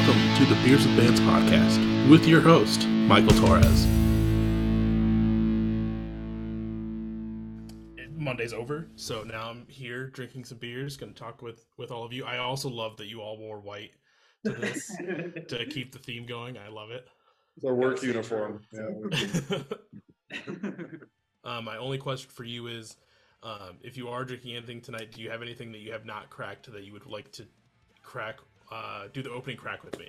[0.00, 3.86] welcome to the Beers with Bands podcast with your host, Michael Torres.
[8.16, 12.02] Monday's over, so now I'm here drinking some beers, going to talk with with all
[12.02, 12.24] of you.
[12.24, 13.90] I also love that you all wore white
[14.46, 14.90] to this
[15.48, 16.56] to keep the theme going.
[16.56, 17.06] I love it.
[17.56, 18.62] It's our work uniform.
[18.72, 19.58] Yeah.
[21.44, 22.96] um, my only question for you is,
[23.42, 26.30] um, if you are drinking anything tonight, do you have anything that you have not
[26.30, 27.46] cracked that you would like to
[28.02, 28.38] crack?
[28.70, 30.08] Uh, do the opening crack with me.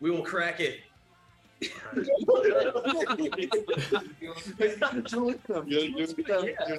[0.00, 0.80] We will crack it.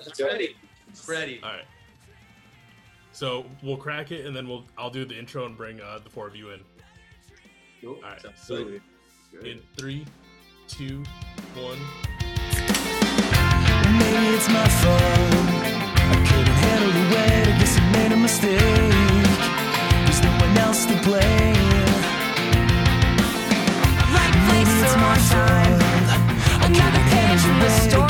[0.03, 0.55] It's ready.
[0.89, 1.39] It's ready.
[1.43, 1.65] All right.
[3.11, 6.09] So we'll crack it, and then we'll I'll do the intro and bring uh, the
[6.09, 6.59] four of you in.
[7.81, 7.95] Cool.
[7.95, 8.21] All right.
[8.35, 8.81] So good.
[9.45, 10.05] in three,
[10.67, 11.03] two,
[11.55, 11.77] one.
[13.99, 15.01] Maybe it's my fault.
[15.03, 17.47] I couldn't handle the weight.
[17.53, 19.20] I guess I made a mistake.
[20.21, 21.55] There's no one else to blame.
[24.47, 25.17] Maybe it's my
[26.61, 28.00] Another page in the story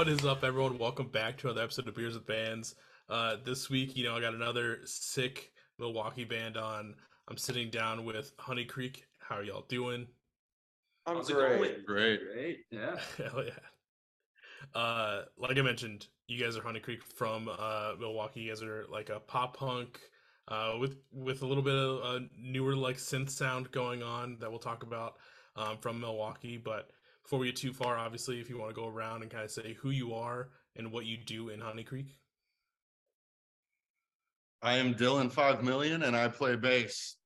[0.00, 0.78] What is up, everyone?
[0.78, 2.74] Welcome back to another episode of Beers with Bands.
[3.10, 6.94] Uh, this week, you know, I got another sick Milwaukee band on.
[7.28, 9.04] I'm sitting down with Honey Creek.
[9.18, 10.06] How are y'all doing?
[11.04, 11.84] I'm How's it great.
[11.84, 12.20] Great.
[12.32, 12.60] Great.
[12.70, 12.96] Yeah.
[13.18, 14.80] Hell yeah.
[14.80, 18.40] Uh, like I mentioned, you guys are Honey Creek from uh, Milwaukee.
[18.40, 20.00] You guys are like a pop punk
[20.48, 24.48] uh, with with a little bit of a newer like synth sound going on that
[24.48, 25.16] we'll talk about
[25.56, 26.56] um, from Milwaukee.
[26.56, 26.88] But
[27.30, 29.52] before we get too far, obviously, if you want to go around and kind of
[29.52, 32.16] say who you are and what you do in Honey Creek.
[34.62, 37.18] I am Dylan Five Million, and I play bass.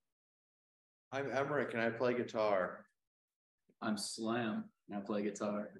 [1.11, 2.85] I'm Emmerich and I play guitar.
[3.81, 5.71] I'm Slam and I play guitar.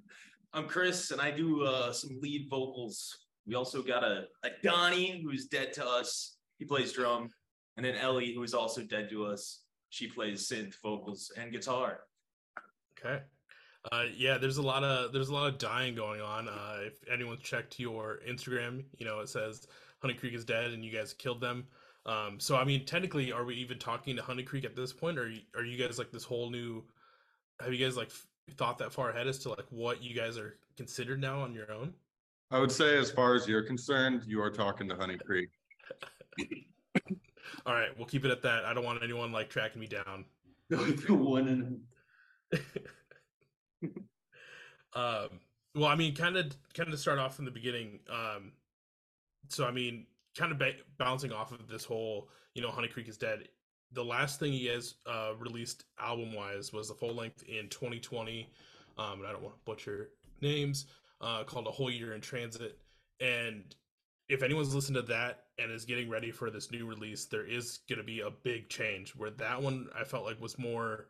[0.55, 3.15] I'm Chris, and I do uh, some lead vocals.
[3.47, 6.39] We also got a, a Donnie who's dead to us.
[6.59, 7.29] He plays drum,
[7.77, 9.65] and then Ellie who is also dead to us.
[9.91, 12.01] She plays synth, vocals, and guitar.
[12.99, 13.21] Okay.
[13.93, 16.49] Uh, yeah, there's a lot of there's a lot of dying going on.
[16.49, 19.67] Uh, if anyone's checked your Instagram, you know it says
[20.01, 21.67] Honey Creek is dead and you guys killed them.
[22.07, 25.19] Um, so I mean, technically, are we even talking to Honey Creek at this point,
[25.19, 26.83] or are you, are you guys like this whole new?
[27.61, 30.39] Have you guys like f- thought that far ahead as to like what you guys
[30.39, 31.95] are considered now on your own?
[32.51, 35.49] I would say, as far as you're concerned, you are talking to Honey Creek.
[37.67, 38.65] All right, we'll keep it at that.
[38.65, 40.25] I don't want anyone like tracking me down.
[40.69, 40.77] the
[41.15, 41.81] one and
[44.95, 45.29] um
[45.75, 48.53] well i mean kind of kind of start off from the beginning um
[49.49, 50.07] so i mean
[50.37, 53.49] kind of ba- bouncing off of this whole you know honey creek is dead
[53.93, 58.49] the last thing he has uh released album wise was the full length in 2020
[58.99, 60.11] um and i don't want to butcher
[60.41, 60.87] names
[61.21, 62.79] uh called a whole year in transit
[63.21, 63.75] and
[64.29, 67.81] if anyone's listened to that and is getting ready for this new release there is
[67.89, 71.07] going to be a big change where that one i felt like was more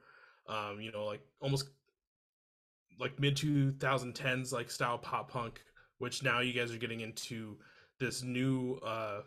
[0.49, 1.69] um you know like almost
[2.99, 5.61] like mid 2010s like style pop punk
[5.99, 7.57] which now you guys are getting into
[8.01, 9.21] this new uh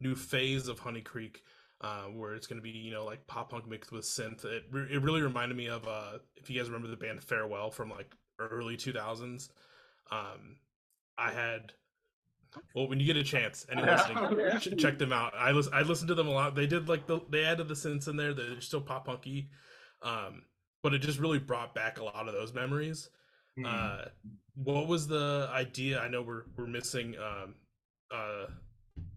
[0.00, 1.42] new phase of honey creek
[1.82, 4.44] uh where it's going to be you know like pop punk mixed with synth.
[4.44, 7.70] It, re- it really reminded me of uh if you guys remember the band farewell
[7.70, 9.48] from like early 2000s
[10.10, 10.56] um
[11.18, 11.72] i had
[12.74, 15.32] well when you get a chance anyone listening ch- check them out.
[15.36, 16.54] I listen i listened to them a lot.
[16.54, 19.50] They did like the they added the synths in there they're still pop punky
[20.02, 20.42] um
[20.82, 23.10] but it just really brought back a lot of those memories.
[23.56, 23.66] Hmm.
[23.66, 23.98] uh
[24.54, 26.00] what was the idea?
[26.00, 27.54] I know we're we're missing um
[28.12, 28.46] uh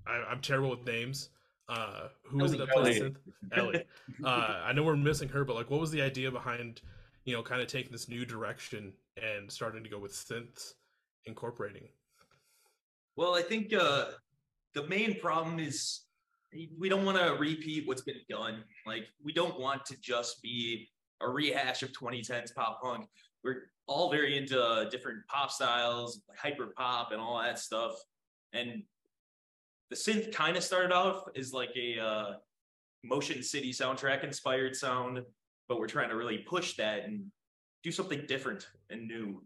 [0.06, 1.30] I, i'm terrible with names.
[1.70, 3.10] Uh who was it that plays Ellie.
[3.10, 3.18] synth
[3.58, 3.84] ellie
[4.26, 6.82] uh i know we're missing her but like what was the idea behind
[7.24, 8.92] you know kind of taking this new direction
[9.22, 10.74] and starting to go with synths
[11.26, 11.88] incorporating?
[13.16, 14.06] Well, I think uh,
[14.74, 16.02] the main problem is
[16.80, 18.64] we don't want to repeat what's been done.
[18.86, 20.90] Like, we don't want to just be
[21.24, 23.08] a rehash of 2010s pop punk.
[23.44, 27.94] We're all very into different pop styles, like hyper pop and all that stuff.
[28.54, 28.84] And
[29.90, 32.34] the synth kind of started off as like a uh,
[33.04, 35.22] Motion City soundtrack inspired sound,
[35.68, 37.26] but we're trying to really push that and
[37.84, 39.44] do something different and new.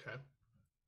[0.00, 0.16] Okay.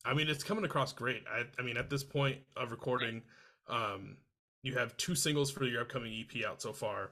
[0.04, 1.22] I mean, it's coming across great.
[1.30, 3.22] I, I mean, at this point of recording,
[3.68, 4.16] um,
[4.62, 7.10] you have two singles for your upcoming EP out so far,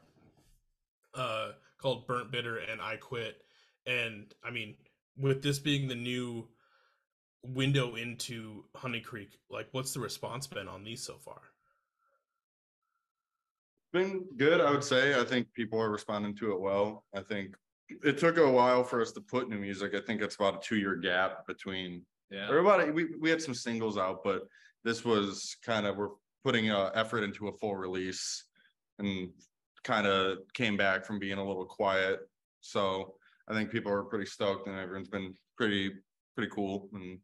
[1.16, 3.42] uh, called "Burnt Bitter" and "I Quit."
[3.86, 4.76] And I mean,
[5.16, 6.48] with this being the new
[7.42, 11.40] window into Honey Creek, like, what's the response been on these so far?
[13.92, 15.18] been good, I would say.
[15.18, 17.04] I think people are responding to it well.
[17.14, 17.54] I think
[17.88, 19.94] it took a while for us to put new music.
[19.94, 22.50] I think it's about a two-year gap between, Yeah.
[22.50, 24.42] or about, we, we had some singles out, but
[24.84, 26.10] this was kind of, we're
[26.44, 28.44] putting uh effort into a full release
[28.98, 29.30] and
[29.86, 32.20] kind of came back from being a little quiet.
[32.60, 33.14] So
[33.48, 35.92] I think people are pretty stoked and everyone's been pretty,
[36.34, 37.18] pretty cool and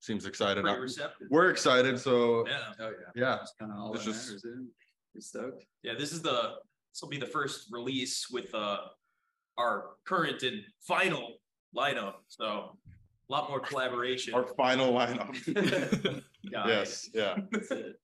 [0.00, 0.62] seems excited.
[0.64, 1.28] Pretty receptive.
[1.30, 2.90] We're excited, so Yeah, Oh, yeah.
[3.14, 4.84] yeah, That's kind of all It's that just- matters, isn't it?
[5.14, 5.64] You stoked?
[5.82, 6.56] yeah, this is the,
[6.92, 8.78] this will be the first release with uh
[9.56, 11.36] our current and final
[11.74, 14.34] lineup, so a lot more collaboration.
[14.34, 15.32] our final lineup.
[16.42, 17.36] Yes, yeah.
[17.52, 17.96] That's it.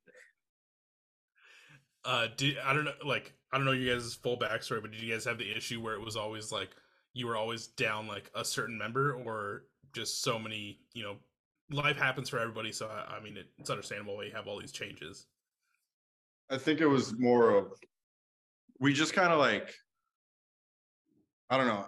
[2.05, 5.00] uh did i don't know like i don't know you guys' full backstory but did
[5.00, 6.70] you guys have the issue where it was always like
[7.12, 11.17] you were always down like a certain member or just so many you know
[11.70, 14.58] life happens for everybody so i, I mean it, it's understandable why you have all
[14.61, 15.26] these changes
[16.50, 17.73] I think it was more of,
[18.81, 19.73] we just kind of like,
[21.49, 21.87] I don't know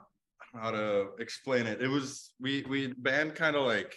[0.55, 1.83] how to explain it.
[1.83, 3.97] It was, we, we, band kind of like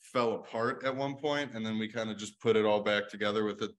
[0.00, 3.08] fell apart at one point and then we kind of just put it all back
[3.08, 3.70] together with s-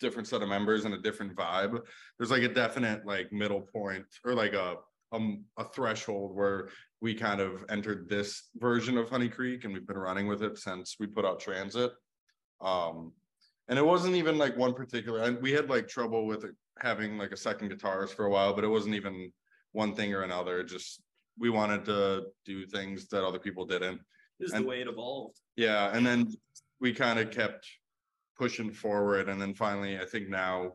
[0.00, 1.80] different set of members and a different vibe.
[2.18, 4.76] There's like a definite like middle point or like a,
[5.12, 6.68] um, a threshold where
[7.00, 10.58] we kind of entered this version of Honey Creek and we've been running with it
[10.58, 11.92] since we put out Transit.
[12.60, 13.12] Um,
[13.68, 16.44] and it wasn't even like one particular, and we had like trouble with
[16.78, 19.32] having like a second guitarist for a while, but it wasn't even
[19.72, 20.62] one thing or another.
[20.62, 21.02] Just
[21.38, 24.00] we wanted to do things that other people didn't.
[24.38, 25.40] Is the way it evolved.
[25.56, 26.32] Yeah, and then
[26.80, 27.66] we kind of kept
[28.38, 30.72] pushing forward, and then finally, I think now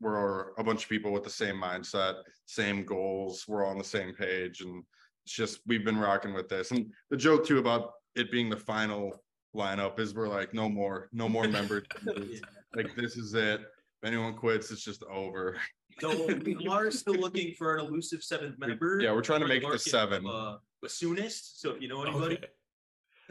[0.00, 2.16] we're a bunch of people with the same mindset,
[2.46, 3.44] same goals.
[3.48, 4.82] We're all on the same page, and
[5.24, 6.70] it's just we've been rocking with this.
[6.70, 9.22] And the joke too about it being the final
[9.54, 11.84] lineup is we're like, no more, no more members.
[12.74, 13.60] Like this is it.
[13.62, 15.56] If anyone quits, it's just over.
[16.00, 19.00] So we are still looking for an elusive seventh member.
[19.00, 20.26] Yeah, we're trying to for the make it to seven.
[20.26, 22.34] of, Uh, bassoonist, so if you know anybody.
[22.36, 22.48] okay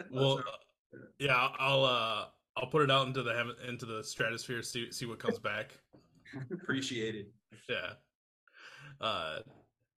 [0.10, 2.26] well uh, yeah i'll uh
[2.58, 5.78] i'll put it out into the heaven into the stratosphere see see what comes back
[6.52, 7.28] Appreciated.
[7.70, 7.92] yeah
[9.02, 9.40] uh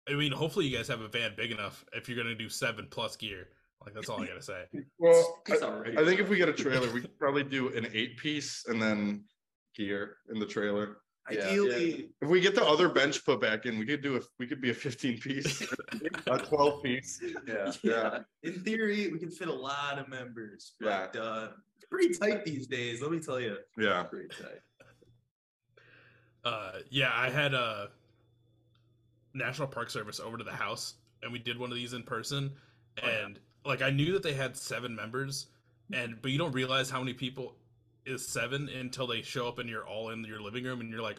[0.09, 2.87] i mean hopefully you guys have a van big enough if you're gonna do seven
[2.89, 3.47] plus gear
[3.85, 4.63] like that's all i gotta say
[4.99, 5.97] Well, It's already.
[5.97, 8.81] I think if we get a trailer, we could probably do an eight piece and
[8.81, 9.23] then
[9.75, 10.97] gear in the trailer.
[11.29, 11.45] Yeah.
[11.47, 14.47] Ideally, If we get the other bench put back in, we could do a, we
[14.47, 15.61] could be a fifteen piece,
[16.27, 17.21] a twelve piece.
[17.47, 17.71] Yeah.
[17.83, 22.45] yeah, in theory, we can fit a lot of members, but uh it's pretty tight
[22.45, 23.57] these days, let me tell you.
[23.77, 24.61] Yeah, Pretty tight.
[26.45, 27.89] uh yeah i had a
[29.33, 32.51] national park service over to the house and we did one of these in person
[33.03, 33.25] Oh, yeah.
[33.25, 35.47] and like i knew that they had seven members
[35.93, 37.55] and but you don't realize how many people
[38.07, 41.01] is seven until they show up and you're all in your living room and you're
[41.01, 41.17] like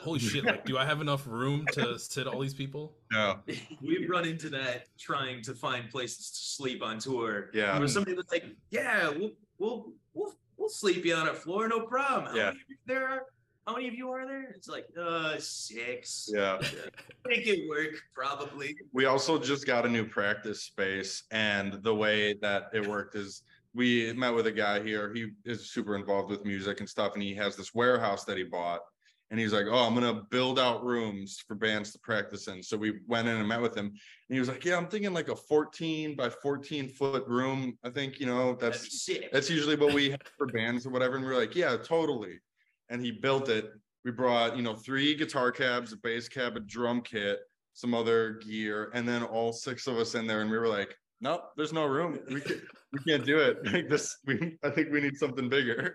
[0.00, 3.34] holy shit like do i have enough room to sit all these people yeah,
[3.82, 7.50] We've run into that trying to find places to sleep on tour.
[7.52, 7.78] yeah.
[7.78, 11.80] Where somebody was like, "Yeah, we'll we'll we'll we'll sleep you on a floor, no
[11.80, 12.46] problem." How Yeah.
[12.46, 13.26] many you there are?
[13.66, 14.50] How many of you are there?
[14.56, 16.30] It's like, uh, six.
[16.32, 16.58] Yeah.
[17.26, 18.74] Make it work, probably.
[18.94, 23.42] We also just got a new practice space and the way that it worked is
[23.74, 25.12] we met with a guy here.
[25.14, 28.44] He is super involved with music and stuff and he has this warehouse that he
[28.44, 28.80] bought.
[29.30, 32.62] And he's like, Oh, I'm gonna build out rooms for bands to practice in.
[32.62, 33.86] So we went in and met with him.
[33.86, 33.94] And
[34.28, 37.78] he was like, Yeah, I'm thinking like a 14 by 14 foot room.
[37.82, 41.16] I think, you know, That'd that's that's usually what we have for bands or whatever.
[41.16, 42.38] And we are like, Yeah, totally.
[42.90, 43.70] And he built it.
[44.04, 47.38] We brought, you know, three guitar cabs, a bass cab, a drum kit,
[47.72, 50.96] some other gear, and then all six of us in there, and we were like,
[51.22, 52.18] nope, there's no room.
[52.28, 52.60] We can't,
[52.92, 53.64] we can't do it.
[53.72, 55.94] Like this, we, I think we need something bigger.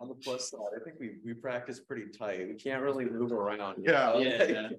[0.00, 2.48] On the plus side, I think we, we practice pretty tight.
[2.48, 3.82] We can't really move around.
[3.86, 4.18] Yeah.
[4.18, 4.68] Yeah.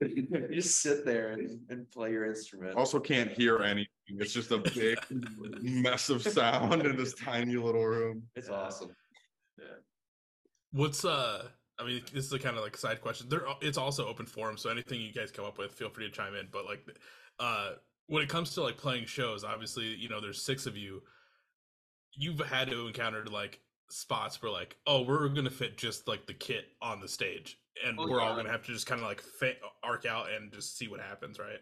[0.00, 2.76] You just sit there and, and play your instrument.
[2.76, 3.86] Also can't hear anything.
[4.08, 4.98] It's just a big
[5.62, 8.24] mess of sound in this tiny little room.
[8.34, 8.90] It's awesome.
[9.58, 9.64] Yeah.
[10.72, 11.46] What's uh
[11.78, 14.56] i mean this is a kind of like side question there it's also open forum
[14.56, 16.86] so anything you guys come up with feel free to chime in but like
[17.38, 17.72] uh
[18.06, 21.02] when it comes to like playing shows obviously you know there's six of you
[22.16, 23.60] you've had to encounter like
[23.90, 27.98] spots where like oh we're gonna fit just like the kit on the stage and
[27.98, 30.78] Oh, we're all gonna have to just kind of like fa- arc out and just
[30.78, 31.60] see what happens right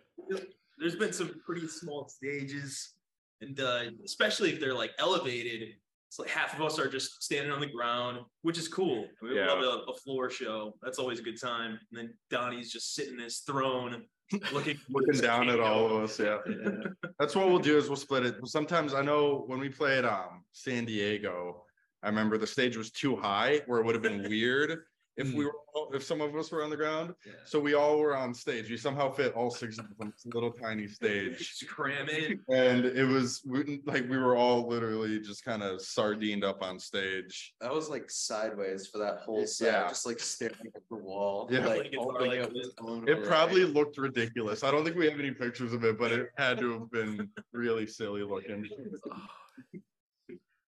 [0.78, 2.94] There's been some pretty small stages,
[3.40, 5.68] and uh, especially if they're like elevated,
[6.08, 9.06] it's like half of us are just standing on the ground, which is cool.
[9.20, 9.46] We Yeah.
[9.46, 10.74] love a, a floor show.
[10.82, 11.72] That's always a good time.
[11.90, 14.04] And then Donnie's just sitting in his throne,
[14.52, 16.38] looking Looking down at all of us, yeah.
[16.48, 17.10] Yeah.
[17.18, 18.36] That's what we'll do is we'll split it.
[18.46, 21.64] Sometimes I know when we played um San Diego,
[22.02, 24.84] I remember the stage was too high where it would have been weird
[25.18, 25.34] if Mm.
[25.34, 27.14] we were all, if some of us were on the ground.
[27.26, 27.32] Yeah.
[27.44, 28.70] So we all were on stage.
[28.70, 31.38] We somehow fit all six of us on this little tiny stage.
[31.38, 32.40] Just cram in.
[32.48, 36.78] And it was we, like we were all literally just kind of sardined up on
[36.78, 37.54] stage.
[37.60, 39.46] I was like sideways for that whole Yeah.
[39.46, 41.46] set, just like staring at the wall.
[41.50, 41.66] Yeah.
[41.66, 42.66] Like, Like it's like it this.
[42.66, 43.74] was going It probably right.
[43.74, 44.64] looked ridiculous.
[44.64, 47.28] I don't think we have any pictures of it, but it had to have been
[47.52, 48.66] really silly looking.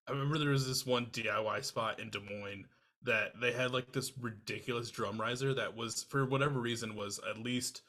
[0.07, 2.65] I remember there was this one DIY spot in Des Moines
[3.05, 7.37] that they had like this ridiculous drum riser that was for whatever reason was at
[7.37, 7.81] least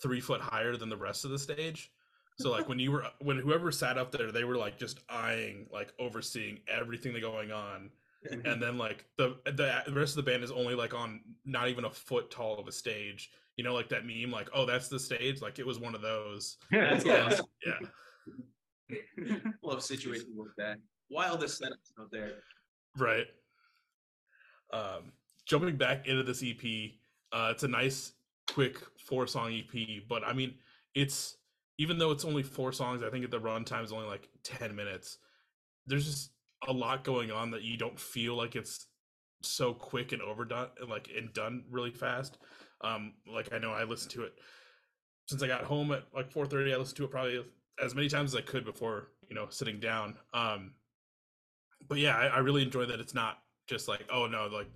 [0.00, 1.90] three foot higher than the rest of the stage.
[2.38, 5.66] So like when you were when whoever sat up there, they were like just eyeing,
[5.72, 7.90] like overseeing everything that going on.
[8.30, 8.46] Mm-hmm.
[8.46, 11.68] And then like the, the the rest of the band is only like on not
[11.68, 13.30] even a foot tall of a stage.
[13.56, 15.40] You know, like that meme, like, oh, that's the stage.
[15.40, 16.58] Like it was one of those.
[16.70, 17.24] That's Yeah.
[17.24, 17.46] awesome.
[17.64, 19.36] Yeah.
[19.62, 20.76] Love situations like that.
[21.10, 22.42] Wildest setups out there.
[22.98, 23.26] Right.
[24.72, 25.12] Um,
[25.46, 26.92] jumping back into this EP,
[27.32, 28.12] uh, it's a nice,
[28.52, 30.54] quick four song EP, but I mean,
[30.94, 31.36] it's
[31.78, 35.18] even though it's only four songs, I think the runtime is only like 10 minutes.
[35.86, 36.30] There's just
[36.66, 38.86] a lot going on that you don't feel like it's
[39.42, 42.38] so quick and overdone, like and done really fast.
[42.82, 44.34] Um, like I know I listened to it
[45.26, 46.72] since I got home at like 4:30.
[46.72, 47.44] I listened to it probably
[47.82, 50.16] as many times as I could before you know sitting down.
[50.32, 50.72] Um,
[51.88, 54.68] but yeah, I, I really enjoy that it's not just like oh no, like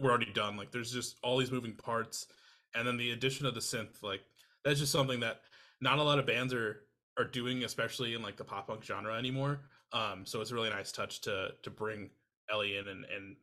[0.00, 0.56] we're already done.
[0.56, 2.26] Like there's just all these moving parts,
[2.74, 4.22] and then the addition of the synth, like
[4.64, 5.40] that's just something that
[5.80, 6.82] not a lot of bands are
[7.18, 9.60] are doing, especially in like the pop punk genre anymore.
[9.92, 12.10] Um, so it's a really nice touch to to bring
[12.50, 13.36] Ellie in and and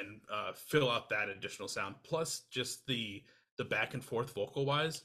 [0.00, 1.96] and uh, fill out that additional sound.
[2.02, 3.22] Plus, just the
[3.58, 5.02] the back and forth vocal wise,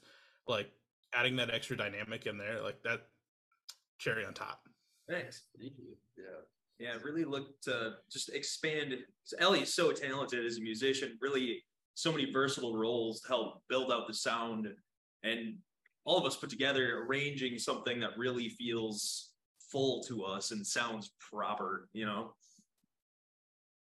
[0.47, 0.71] like
[1.13, 3.07] adding that extra dynamic in there, like that
[3.97, 4.67] cherry on top.
[5.09, 5.43] Thanks.
[5.59, 5.95] Thank you.
[6.17, 6.41] Yeah.
[6.79, 8.95] Yeah, really look to just expand.
[9.25, 11.61] so Ellie is so talented as a musician, really
[11.95, 14.69] so many versatile roles to help build out the sound
[15.23, 15.55] and
[16.05, 21.11] all of us put together arranging something that really feels full to us and sounds
[21.19, 22.33] proper, you know.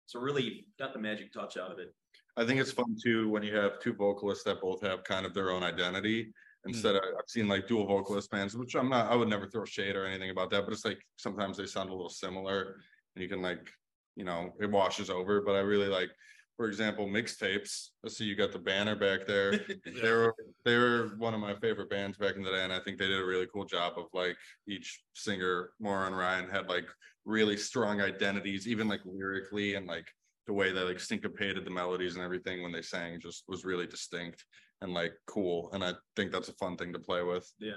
[0.06, 1.94] So really got the magic touch out of it.
[2.38, 5.34] I think it's fun too when you have two vocalists that both have kind of
[5.34, 6.32] their own identity.
[6.68, 7.14] Instead mm-hmm.
[7.14, 9.96] of I've seen like dual vocalist bands, which I'm not, I would never throw shade
[9.96, 12.78] or anything about that, but it's like sometimes they sound a little similar
[13.16, 13.70] and you can like,
[14.16, 15.42] you know, it washes over.
[15.42, 16.10] But I really like,
[16.58, 17.90] for example, mixtapes.
[18.06, 19.52] I see you got the banner back there.
[20.02, 22.80] they were they were one of my favorite bands back in the day, and I
[22.80, 26.70] think they did a really cool job of like each singer, Maura and Ryan, had
[26.70, 26.88] like
[27.26, 30.08] really strong identities, even like lyrically and like
[30.48, 33.88] the way they like syncopated the melodies and everything when they sang just was really
[33.88, 34.46] distinct
[34.82, 35.70] and like cool.
[35.74, 37.52] And I think that's a fun thing to play with.
[37.60, 37.74] Yeah.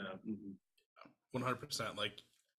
[1.33, 1.97] One hundred percent.
[1.97, 2.13] Like,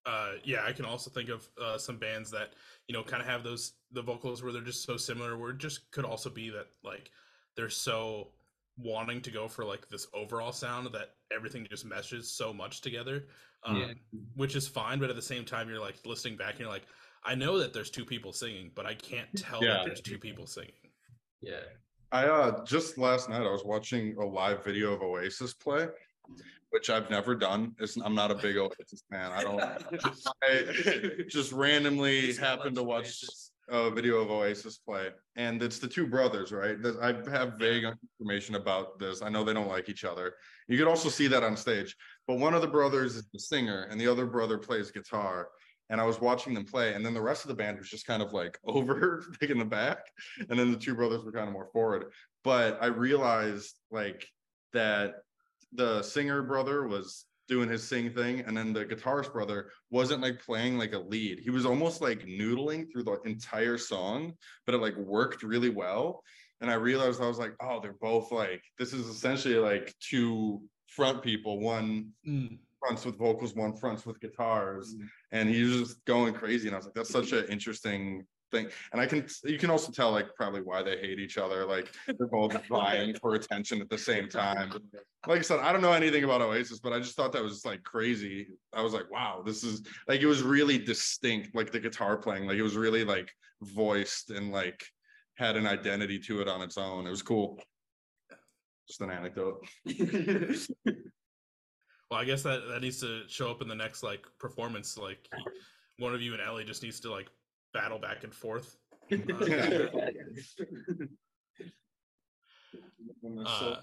[0.06, 2.54] uh, yeah, I can also think of uh, some bands that
[2.88, 5.38] you know kind of have those the vocals where they're just so similar.
[5.38, 7.12] Where it just could also be that like
[7.56, 8.30] they're so
[8.78, 13.26] wanting to go for like this overall sound that everything just meshes so much together,
[13.64, 13.94] um, Yeah.
[14.36, 15.00] which is fine.
[15.00, 16.86] But at the same time, you're like listening back and you're like,
[17.26, 19.74] I know that there's two people singing, but I can't tell Yeah.
[19.74, 20.72] that there's two people singing.
[21.42, 21.60] Yeah.
[22.12, 25.88] I uh just last night I was watching a live video of Oasis play,
[26.72, 27.76] which I've never done.
[27.80, 29.32] It's, I'm not a big Oasis fan.
[29.32, 30.66] I don't I
[31.28, 33.52] just randomly It's happened to watch Oasis.
[33.70, 36.78] a video of Oasis play, and it's the two brothers, right?
[37.02, 37.86] I have vague
[38.20, 39.22] information about this.
[39.22, 40.34] I know they don't like each other.
[40.68, 41.96] You could also see that on stage,
[42.28, 45.50] but one of the brothers is the singer, and the other brother plays guitar.
[45.90, 48.06] And I was watching them play, and then the rest of the band was just
[48.06, 50.00] kind of like over, like in the back,
[50.50, 52.12] and then the two brothers were kind of more forward.
[52.44, 54.28] But I realized like
[54.74, 55.16] that
[55.74, 60.40] the singer brother was doing his sing thing and then the guitarist brother wasn't like
[60.40, 64.32] playing like a lead he was almost like noodling through the entire song
[64.66, 66.24] but it like worked really well
[66.62, 70.62] and i realized i was like oh they're both like this is essentially like two
[70.88, 72.60] front people one Mm.
[72.80, 75.06] Fronts with vocals one fronts with guitars mm-hmm.
[75.32, 78.68] and he was just going crazy and i was like that's such an interesting thing
[78.92, 81.94] and i can you can also tell like probably why they hate each other like
[82.08, 84.72] they're both vying for attention at the same time
[85.28, 87.66] like I said, I don't know anything about Oasis, but I just thought that was
[87.66, 88.48] like crazy.
[88.74, 92.48] I was like, wow, this is like it was really distinct, like the guitar playing,
[92.48, 93.30] like it was really like
[93.62, 94.82] voiced and like
[95.36, 97.06] had an identity to it on its own.
[97.06, 97.60] It was cool.
[98.88, 99.66] Just an anecdote.
[102.10, 104.98] Well, I guess that that needs to show up in the next like performance.
[104.98, 107.28] Like he- one of you and Ellie just needs to like
[107.74, 108.78] battle back and forth.
[113.46, 113.76] Uh,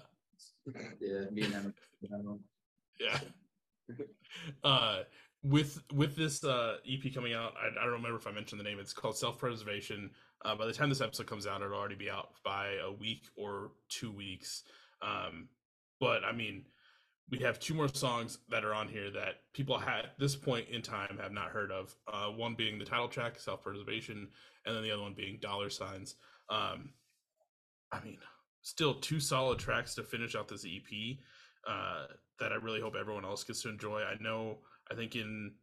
[0.99, 1.73] Yeah, me and him.
[2.01, 2.39] you know.
[2.99, 3.19] yeah.
[4.63, 5.03] Uh,
[5.43, 8.63] with with this uh ep coming out I, I don't remember if i mentioned the
[8.63, 10.09] name it's called self-preservation
[10.43, 13.27] uh by the time this episode comes out it'll already be out by a week
[13.37, 14.63] or two weeks
[15.01, 15.47] um
[16.01, 16.65] but i mean
[17.29, 20.81] we have two more songs that are on here that people at this point in
[20.81, 24.27] time have not heard of uh one being the title track self-preservation
[24.65, 26.15] and then the other one being dollar signs
[26.49, 26.89] um
[27.91, 28.17] i mean
[28.61, 31.17] still two solid tracks to finish out this ep
[31.67, 32.05] uh
[32.39, 34.57] that i really hope everyone else gets to enjoy i know
[34.91, 35.53] I think in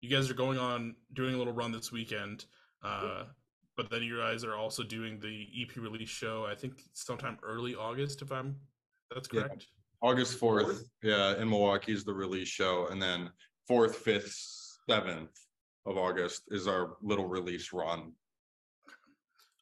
[0.00, 2.46] you guys are going on doing a little run this weekend,
[2.82, 3.24] uh,
[3.76, 6.46] but then you guys are also doing the EP release show.
[6.50, 8.56] I think sometime early August, if I'm
[9.14, 9.46] that's Yeah.
[10.02, 10.18] Correct.
[10.18, 13.30] August fourth, yeah, in Milwaukee is the release show, and then
[13.66, 14.34] fourth, fifth,
[14.88, 15.30] seventh
[15.86, 18.12] of August is our little release run.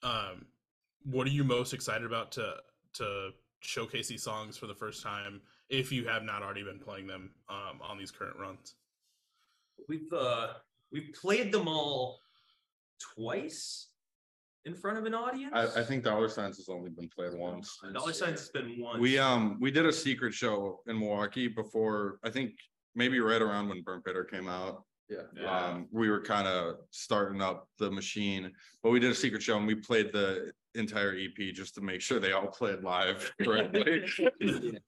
[0.02, 0.46] Um,
[1.04, 2.56] what are you most excited about to
[2.94, 3.30] to
[3.60, 7.30] showcase these songs for the first time if you have not already been playing them
[7.48, 8.74] um, on these current runs?
[9.88, 10.54] We've uh
[10.90, 12.20] we've played them all
[12.98, 13.89] twice
[14.64, 15.52] in front of an audience.
[15.54, 17.78] I, I think Dollar Signs has only been played once.
[17.94, 19.00] Dollar Signs has been one.
[19.00, 22.52] We um we did a secret show in Milwaukee before I think
[22.94, 24.84] maybe right around when Burnt Bitter came out.
[25.08, 25.50] Yeah.
[25.50, 28.52] Um, we were kind of starting up the machine,
[28.82, 32.00] but we did a secret show and we played the entire EP just to make
[32.00, 34.04] sure they all played live correctly.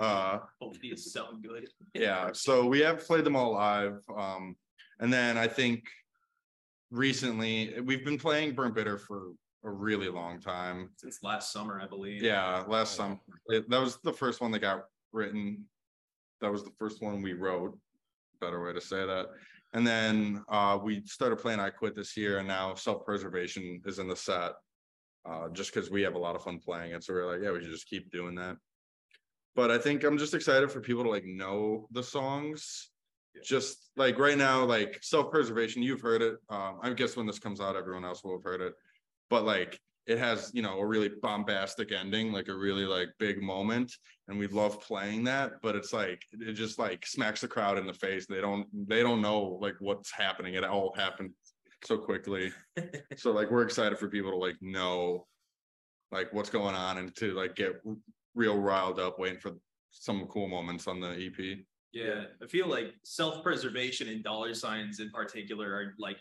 [0.00, 1.68] Uh, Hopefully it sound good.
[1.94, 4.00] yeah, so we have played them all live.
[4.16, 4.56] Um,
[4.98, 5.84] and then I think
[6.90, 9.32] recently we've been playing Burnt Bitter for
[9.64, 10.90] a really long time.
[10.96, 12.22] Since last summer, I believe.
[12.22, 15.64] Yeah, last summer, it- that was the first one that got written.
[16.40, 17.76] That was the first one we wrote,
[18.40, 19.26] better way to say that.
[19.74, 24.08] And then uh, we started playing I Quit this year and now self-preservation is in
[24.08, 24.52] the set.
[25.28, 27.50] Uh, just because we have a lot of fun playing it, so we're like, yeah,
[27.50, 28.56] we should just keep doing that.
[29.54, 32.90] But I think I'm just excited for people to like know the songs.
[33.42, 36.36] Just like right now, like self-preservation, you've heard it.
[36.48, 38.74] Um, I guess when this comes out, everyone else will have heard it.
[39.30, 43.42] But like it has, you know, a really bombastic ending, like a really like big
[43.42, 43.94] moment.
[44.26, 47.86] And we love playing that, but it's like it just like smacks the crowd in
[47.86, 48.26] the face.
[48.26, 50.54] They don't they don't know like what's happening.
[50.54, 51.32] It all happened
[51.84, 52.52] so quickly.
[53.16, 55.26] So like we're excited for people to like know
[56.12, 57.82] like what's going on and to like get
[58.34, 59.52] real riled up waiting for
[59.90, 61.58] some cool moments on the EP.
[61.92, 66.18] Yeah, I feel like self-preservation and dollar signs in particular are like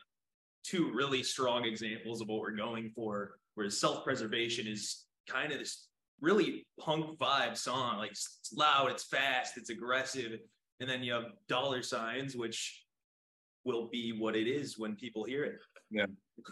[0.64, 3.38] two really strong examples of what we're going for.
[3.56, 5.88] Whereas self-preservation is kind of this
[6.22, 10.40] really punk vibe song, like it's it's loud, it's fast, it's aggressive,
[10.80, 12.84] and then you have dollar signs, which
[13.66, 15.60] will be what it is when people hear it.
[15.92, 16.06] Yeah,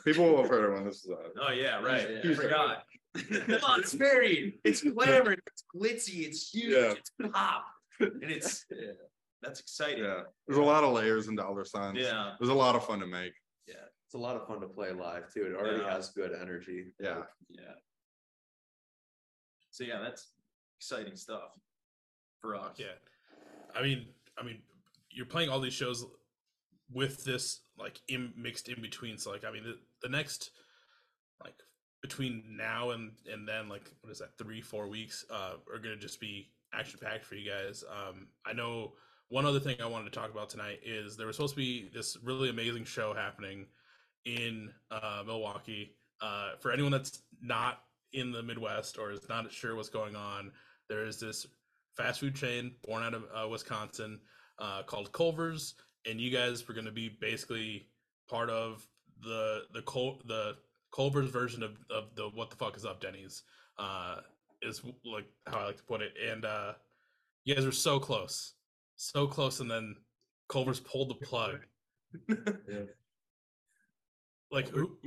[0.04, 1.32] people will have heard it when this is out.
[1.41, 2.08] Oh yeah, right.
[2.23, 2.32] Yeah.
[2.32, 2.84] I forgot.
[3.17, 6.91] oh, it's very, it's glamour, it's glitzy, it's huge, Yeah.
[6.93, 7.65] it's pop,
[7.99, 8.65] and it's
[9.41, 10.03] that's exciting.
[10.03, 11.97] Yeah, there's a lot of layers and dollar signs.
[11.99, 12.34] Yeah.
[12.39, 13.34] There's a lot of fun to make.
[13.67, 15.45] Yeah, it's a lot of fun to play live too.
[15.45, 15.93] It already Yeah.
[15.93, 16.93] has good energy.
[16.99, 17.23] Yeah.
[17.49, 17.75] Yeah.
[19.71, 20.31] So yeah, that's
[20.79, 21.51] exciting stuff
[22.41, 22.75] for us.
[22.77, 22.95] Yeah,
[23.75, 24.05] I mean,
[24.38, 24.60] I mean,
[25.12, 26.05] you're playing all these shows
[26.91, 29.17] with this like in, mixed in between.
[29.17, 30.51] So like, I mean, the, the next
[31.43, 31.55] like
[32.01, 35.97] between now and and then like what is that three four weeks uh are gonna
[35.97, 37.84] just be action packed for you guys.
[37.90, 38.94] Um, I know
[39.30, 41.90] one other thing I wanted to talk about tonight is there was supposed to be
[41.94, 43.66] this really amazing show happening
[44.26, 45.96] in uh, Milwaukee.
[46.22, 47.82] Uh, for anyone that's not
[48.14, 50.52] in the Midwest or is not sure what's going on,
[50.90, 51.48] there is this
[51.96, 54.20] fast food chain born out of uh, Wisconsin
[54.60, 55.76] uh, called Culver's,
[56.10, 57.88] and you guys were going to be basically
[58.30, 58.88] part of
[59.22, 60.56] the the Col- the
[60.94, 63.44] Culver's version of, of the what the fuck is up Denny's
[63.78, 64.18] uh,
[64.62, 66.74] is like how I like to put it, and uh,
[67.44, 68.54] you guys were so close,
[68.96, 69.96] so close, and then
[70.50, 71.60] Culver's pulled the plug.
[74.52, 74.98] Like who?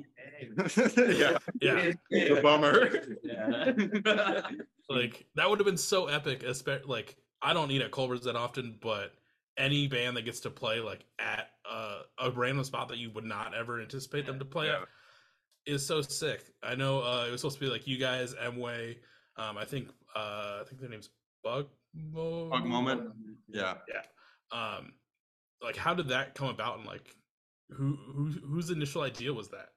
[0.97, 2.91] yeah, Yeah, the bummer.
[4.91, 6.43] like that would have been so epic.
[6.43, 9.13] Especially like I don't eat at Culver's that often, but
[9.57, 13.25] any band that gets to play like at uh, a random spot that you would
[13.25, 14.83] not ever anticipate them to play Yeah.
[14.83, 14.89] at
[15.67, 16.45] is so sick.
[16.63, 18.97] I know uh, it was supposed to be like you guys, Mway.
[19.39, 21.11] Um, I think uh, I think their name's
[21.45, 21.67] Bug.
[21.95, 23.11] Mo- Bug Moment.
[23.49, 23.75] Yeah.
[23.89, 24.03] Yeah.
[24.53, 24.93] Um,
[25.63, 26.79] like how did that come about?
[26.79, 27.15] And like
[27.71, 29.69] who who whose initial idea was that?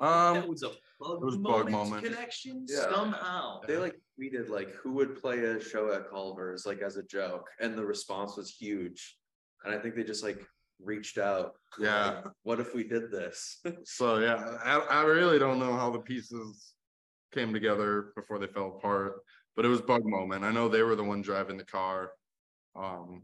[0.00, 0.68] that Um, was a
[1.00, 2.04] bug, was Bug moment, Moment.
[2.04, 2.90] connection Yeah.
[2.92, 3.60] somehow.
[3.66, 7.48] They like tweeted like who would play a show at Culver's like as a joke,
[7.60, 9.16] and the response was huge.
[9.64, 10.44] And I think they just like
[10.80, 11.52] reached out.
[11.78, 12.06] Yeah.
[12.24, 13.58] like, what if we did this?
[13.84, 16.74] so yeah, I, I really don't know how the pieces
[17.32, 19.14] came together before they fell apart,
[19.56, 20.44] but it was bug moment.
[20.44, 22.12] I know they were the one driving the car.
[22.76, 23.22] Um,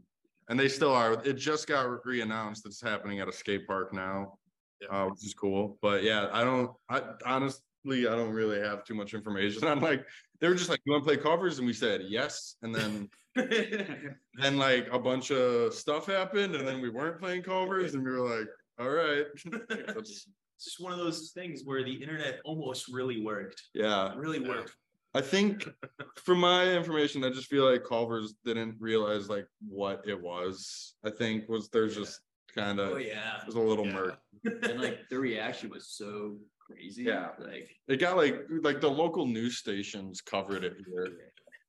[0.49, 1.13] and they still are.
[1.25, 2.65] It just got re-announced.
[2.65, 4.39] It's happening at a skate park now,
[4.81, 4.87] Yeah.
[4.89, 5.77] uh, which is cool.
[5.81, 6.71] But yeah, I don't.
[6.89, 9.63] I honestly, I don't really have too much information.
[9.67, 10.05] I'm like,
[10.39, 13.09] they were just like, "You want to play Culver's?" And we said yes, and then
[13.35, 18.09] then like a bunch of stuff happened, and then we weren't playing Culver's, and we
[18.11, 18.47] were like,
[18.79, 19.25] "All right."
[19.69, 20.27] That's-
[20.59, 23.63] It's just one of those things where the internet almost really worked.
[23.73, 24.75] yeah, It really worked.
[25.13, 25.65] I think
[26.17, 30.95] from my information, I just feel like Culver's didn't realize like what it was.
[31.05, 32.19] I think was there's just
[32.53, 33.37] kind of Oh yeah.
[33.39, 33.93] It was a little Yeah.
[33.93, 34.19] murk.
[34.63, 37.03] And like the reaction was so crazy.
[37.03, 37.29] Yeah.
[37.39, 41.07] Like It got like like the local news stations covered it here.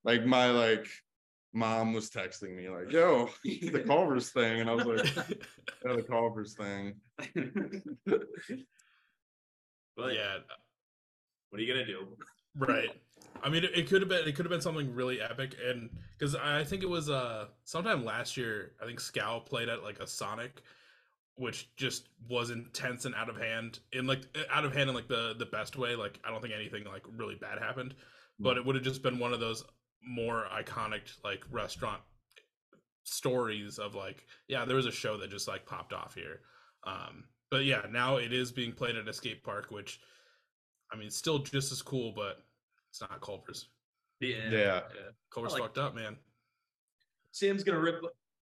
[0.02, 0.88] Like my like
[1.52, 5.14] mom was texting me like, "Yo, the Culver's thing," and I was like,
[5.84, 6.94] "Yeah, the Culver's thing."
[9.96, 10.38] But yeah,
[11.50, 12.06] what are you gonna do?
[12.56, 12.90] right.
[13.42, 16.34] I mean, it, could have been it could have been something really epic, and because
[16.34, 20.06] I think it was uh sometime last year, I think Scow played at like a
[20.06, 20.60] Sonic,
[21.36, 25.08] which just was intense and out of hand in like out of hand in like
[25.08, 25.96] the the best way.
[25.96, 27.94] Like I don't think anything like really bad happened,
[28.38, 29.64] but it would have just been one of those
[30.02, 32.00] more iconic like restaurant
[33.04, 36.40] stories of like yeah there was a show that just like popped off here
[36.86, 40.00] um but yeah now it is being played at a skate park which
[40.92, 42.42] i mean still just as cool but
[42.90, 43.68] it's not culver's
[44.20, 44.50] Yeah.
[44.50, 44.80] Yeah.
[45.32, 46.16] culver's like- fucked up man
[47.32, 48.02] Sam's gonna rip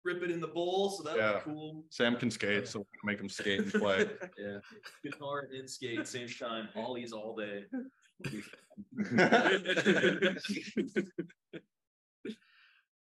[0.04, 1.34] rip it in the bowl, so that'll Yeah.
[1.36, 1.86] be cool.
[1.90, 4.10] Sam can skate, so make him skate and play.
[4.38, 4.58] yeah.
[5.04, 6.68] Guitar and skate same time.
[6.76, 7.66] Ollies all day.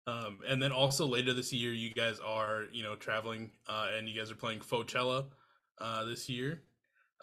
[0.06, 4.08] um and then also later this year you guys are you know traveling uh and
[4.08, 5.26] you guys are playing Fauxchella
[5.78, 6.62] uh this year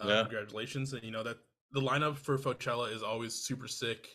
[0.01, 0.21] uh, Yeah.
[0.23, 1.37] congratulations and you know that
[1.71, 4.07] the lineup for Fauxchella is always super sick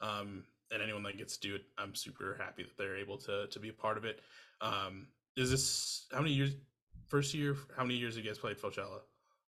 [0.00, 3.46] um and anyone that gets to do it i'm super happy that they're able to
[3.48, 4.20] to be a part of it
[4.60, 6.54] um is this how many years
[7.08, 9.00] first year how many years have you guys played Fauxchella?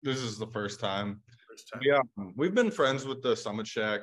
[0.02, 1.19] this is the first time.
[1.49, 1.99] first time Yeah,
[2.38, 4.02] we've been friends with the Summit Shack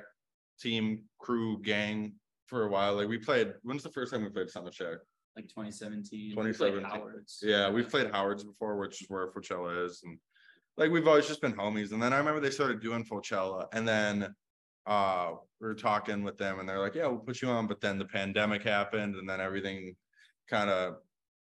[0.60, 2.14] team, crew, gang
[2.46, 2.94] for a while.
[2.94, 3.54] Like we played.
[3.62, 4.98] When's the first time we played Summit Shack?
[5.36, 6.30] Like 2017.
[6.32, 6.84] 2017.
[6.84, 7.40] Howard's.
[7.42, 10.18] Yeah, we've played Howard's before, which is where Fauxchella is, and
[10.76, 11.92] like we've always just been homies.
[11.92, 14.34] And then I remember they started doing Fauxchella, and then
[14.86, 17.80] uh we were talking with them, and they're like, "Yeah, we'll put you on." But
[17.80, 19.96] then the pandemic happened, and then everything
[20.48, 20.96] kind of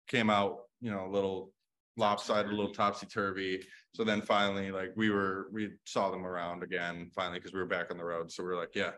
[0.08, 1.52] came out, you know, a little
[1.96, 3.62] lopsided, a little topsy turvy.
[3.94, 7.66] So then finally, like we were, we saw them around again finally because we were
[7.66, 8.30] back on the road.
[8.30, 8.92] So we are like, "Yeah."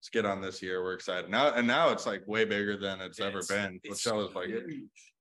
[0.00, 0.82] Let's get on this year.
[0.82, 3.80] We're excited now, and now it's like way bigger than it's ever been.
[3.82, 5.13] it's Fauxchella's like huge.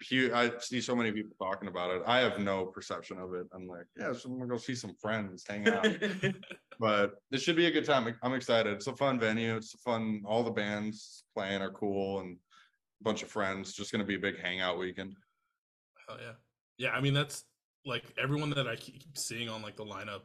[0.00, 2.02] Few i see so many people talking about it.
[2.06, 3.46] I have no perception of it.
[3.52, 5.86] I'm like yeah so i'm gonna go see some friends hang out.
[6.80, 8.14] But this should be a good time.
[8.22, 8.72] I'm excited.
[8.72, 9.56] It's a fun venue.
[9.56, 12.36] It's a fun all the bands playing are cool and
[13.00, 13.72] a bunch of friends.
[13.72, 15.16] Just gonna be a big hangout weekend.
[16.06, 16.32] Hell yeah.
[16.78, 17.44] Yeah, I mean that's
[17.84, 20.22] like everyone that I keep seeing on like the lineup.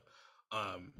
[0.51, 0.93] Um,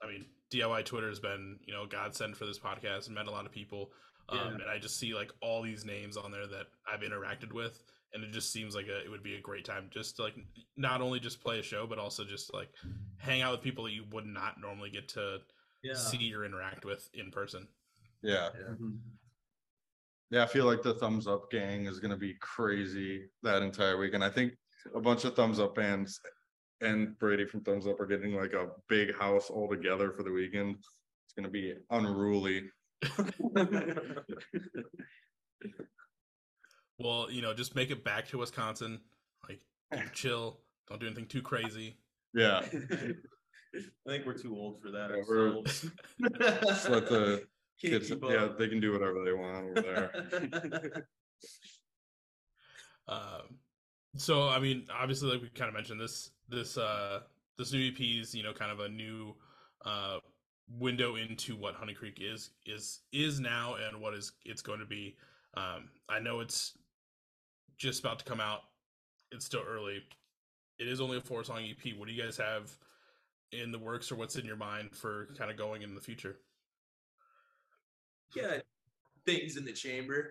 [0.00, 3.30] I mean DIY Twitter has been you know godsend for this podcast and met a
[3.30, 3.90] lot of people.
[4.28, 4.48] Um, Yeah.
[4.62, 7.82] and I just see like all these names on there that I've interacted with,
[8.14, 10.34] and it just seems like a, it would be a great time just to like
[10.76, 12.68] not only just play a show, but also just like
[13.16, 15.40] hang out with people that you would not normally get to
[15.82, 15.94] Yeah.
[15.94, 17.68] see or interact with in person.
[18.24, 19.00] yeah Mhm.
[20.30, 24.22] yeah i feel like the thumbs up gang is gonna be crazy that entire weekend
[24.22, 24.56] i think
[24.94, 26.20] a bunch of thumbs up bands
[26.82, 30.30] and brady from thumbs up are getting like a big house all together for the
[30.30, 32.70] weekend it's gonna be unruly
[36.98, 39.00] Well, you know, just make it back to Wisconsin.
[39.48, 39.60] Like,
[40.12, 40.60] chill.
[40.88, 41.96] Don't do anything too crazy.
[42.34, 45.10] yeah I think we're too old for that.
[45.10, 45.86] Yeah, we're- ourselves.
[46.66, 47.44] Just let the
[47.80, 51.06] kids, yeah, they can do whatever they want over there.
[53.08, 53.58] Um,
[54.16, 57.20] so I mean, obviously, like we kind of mentioned, this this uh
[57.58, 59.34] this new EP is you know kind of a new
[59.84, 60.18] uh
[60.78, 64.86] window into what Honey Creek is is is now and what is it's going to
[64.86, 65.16] be.
[65.54, 66.78] Um, I know it's
[67.76, 68.60] just about to come out.
[69.30, 70.02] It's still early.
[70.78, 71.96] It is only a four song EP.
[71.96, 72.76] What do you guys have
[73.52, 76.36] in the works or what's in your mind for kind of going in the future?
[78.34, 78.58] yeah,
[79.26, 80.30] things in the chamber.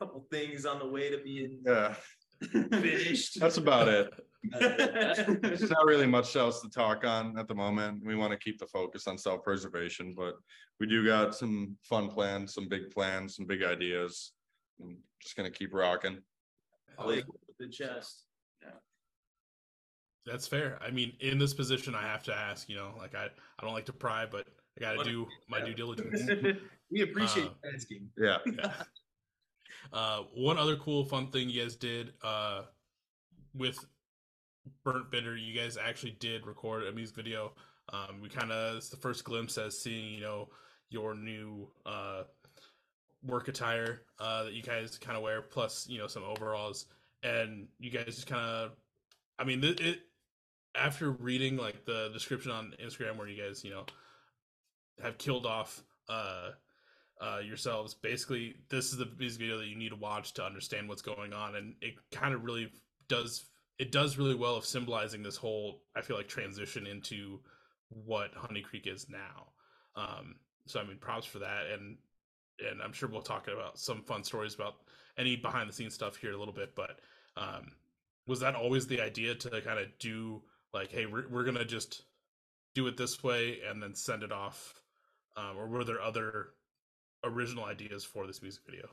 [0.00, 1.94] A couple things on the way to being Yeah,
[2.40, 3.40] finished.
[3.40, 4.10] that's about it.
[5.42, 8.04] There's not really much else to talk on at the moment.
[8.04, 10.34] We want to keep the focus on self-preservation, but
[10.78, 14.32] we do got some fun plans, some big plans, some big ideas.
[14.80, 16.18] I'm just gonna keep rocking.
[17.04, 17.24] Like
[17.58, 18.24] the chest.
[18.62, 18.70] Yeah.
[20.26, 20.78] That's fair.
[20.82, 22.68] I mean, in this position, I have to ask.
[22.68, 25.58] You know, like I, I don't like to pry, but I got to do my
[25.58, 25.64] yeah.
[25.66, 26.22] due diligence.
[26.90, 28.08] we appreciate Uh, asking.
[28.16, 28.72] Yeah, Yeah.
[29.92, 32.62] Uh, one other cool, fun thing you guys did uh,
[33.54, 33.78] with
[34.84, 37.52] Burnt Bitter, you guys actually did record a music video.
[37.92, 40.48] Um, we kind of it's the first glimpse as seeing you know
[40.90, 42.22] your new uh,
[43.24, 46.86] work attire uh, that you guys kind of wear, plus you know some overalls,
[47.22, 48.72] and you guys just kind of,
[49.38, 50.00] I mean, it, it
[50.74, 53.84] after reading like the description on Instagram where you guys you know
[55.02, 56.50] have killed off uh
[57.20, 57.94] uh yourselves.
[57.94, 61.32] Basically this is the music video that you need to watch to understand what's going
[61.32, 62.70] on and it kind of really
[63.08, 63.46] does
[63.78, 67.40] it does really well of symbolizing this whole i feel like transition into
[67.88, 69.48] what honey creek is now.
[69.96, 71.96] Um so i mean props for that and
[72.60, 74.74] and i'm sure we'll talk about some fun stories about
[75.18, 77.00] any behind the scenes stuff here in a little bit but
[77.36, 77.72] um
[78.26, 80.40] was that always the idea to kind of do
[80.72, 82.02] like hey we're, we're gonna just
[82.74, 84.74] do it this way and then send it off
[85.36, 86.50] um, or were there other
[87.24, 88.88] original ideas for this music video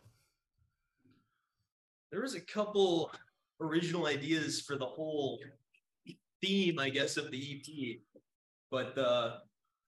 [2.12, 3.12] there was a couple
[3.60, 5.40] original ideas for the whole
[6.42, 8.00] theme, I guess, of the EP.
[8.72, 9.38] But uh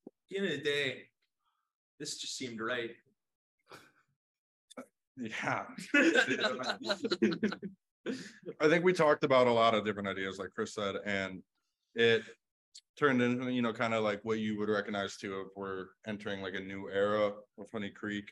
[0.08, 1.04] at the end of the day,
[1.99, 2.91] this just seemed right.
[5.17, 5.63] Yeah.
[8.62, 11.41] I think we talked about a lot of different ideas, like Chris said, and
[11.95, 12.23] it
[12.97, 16.41] turned into, you know, kind of like what you would recognize too if we're entering
[16.41, 18.29] like a new era of Honey Creek.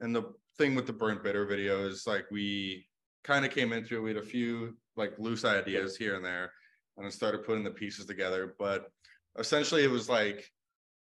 [0.00, 2.86] And the thing with the burnt bitter video is like we
[3.24, 6.52] kind of came into it, we had a few like loose ideas here and there,
[6.96, 8.54] and then started putting the pieces together.
[8.58, 8.90] But
[9.38, 10.44] essentially it was like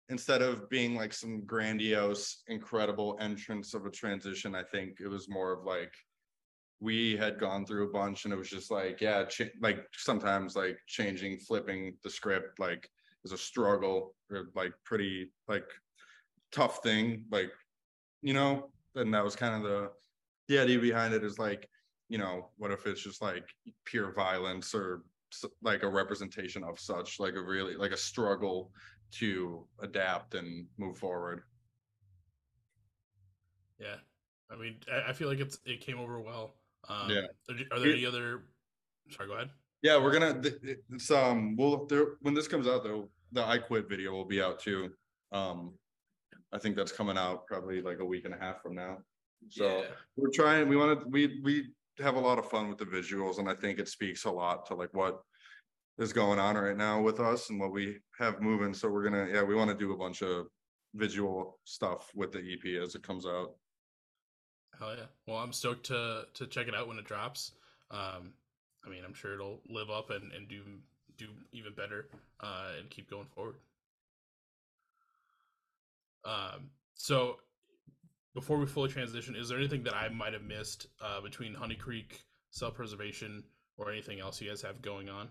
[0.08, 5.28] instead of being like some grandiose, incredible entrance of a transition, I think it was
[5.28, 5.92] more of like
[6.80, 10.54] we had gone through a bunch and it was just like, yeah, cha- like sometimes
[10.56, 12.88] like changing, flipping the script, like
[13.24, 15.64] is a struggle or like pretty like
[16.52, 17.50] tough thing, like,
[18.22, 19.90] you know, and that was kind of the,
[20.48, 21.68] the idea behind it is like,
[22.08, 23.44] you know, what if it's just like
[23.84, 25.02] pure violence or
[25.62, 28.70] like a representation of such, like a really, like a struggle
[29.10, 31.42] to adapt and move forward.
[33.78, 33.96] yeah.
[34.50, 36.54] I mean i, I feel like it's it came over well
[36.88, 37.22] um Yeah.
[37.70, 38.44] are, there- any other
[39.10, 39.50] sorry go ahead
[39.82, 40.40] Yeah, we're gonna,
[40.90, 44.42] it's, um, well, there, when this comes out, though, the I quit video will be
[44.42, 44.90] out too.
[45.30, 45.74] Um,
[46.52, 48.98] I think that's coming out probably like a week and a half from now.
[49.48, 49.90] So Yeah.
[50.16, 51.70] we're trying, we wanna, we, we
[52.00, 54.66] have a lot of fun with the visuals and I think it speaks a lot
[54.66, 55.20] to like what
[55.98, 58.74] is going on right now with us and what we have moving.
[58.74, 60.46] So we're gonna, yeah, we wanna do a bunch of
[60.94, 63.54] visual stuff with the EP as it comes out.
[64.78, 65.04] Hell yeah.
[65.26, 67.52] Well, I'm stoked to to check it out when it drops.
[67.90, 68.32] Um,
[68.86, 70.62] I mean, I'm sure it'll live up and, and do
[71.16, 72.06] do even better
[72.40, 73.56] uh, and keep going forward.
[76.24, 77.38] Um, so
[78.34, 81.74] before we fully transition, is there anything that I might have missed uh, between Honey
[81.74, 83.42] Creek, self preservation,
[83.76, 85.28] or anything else you guys have going on?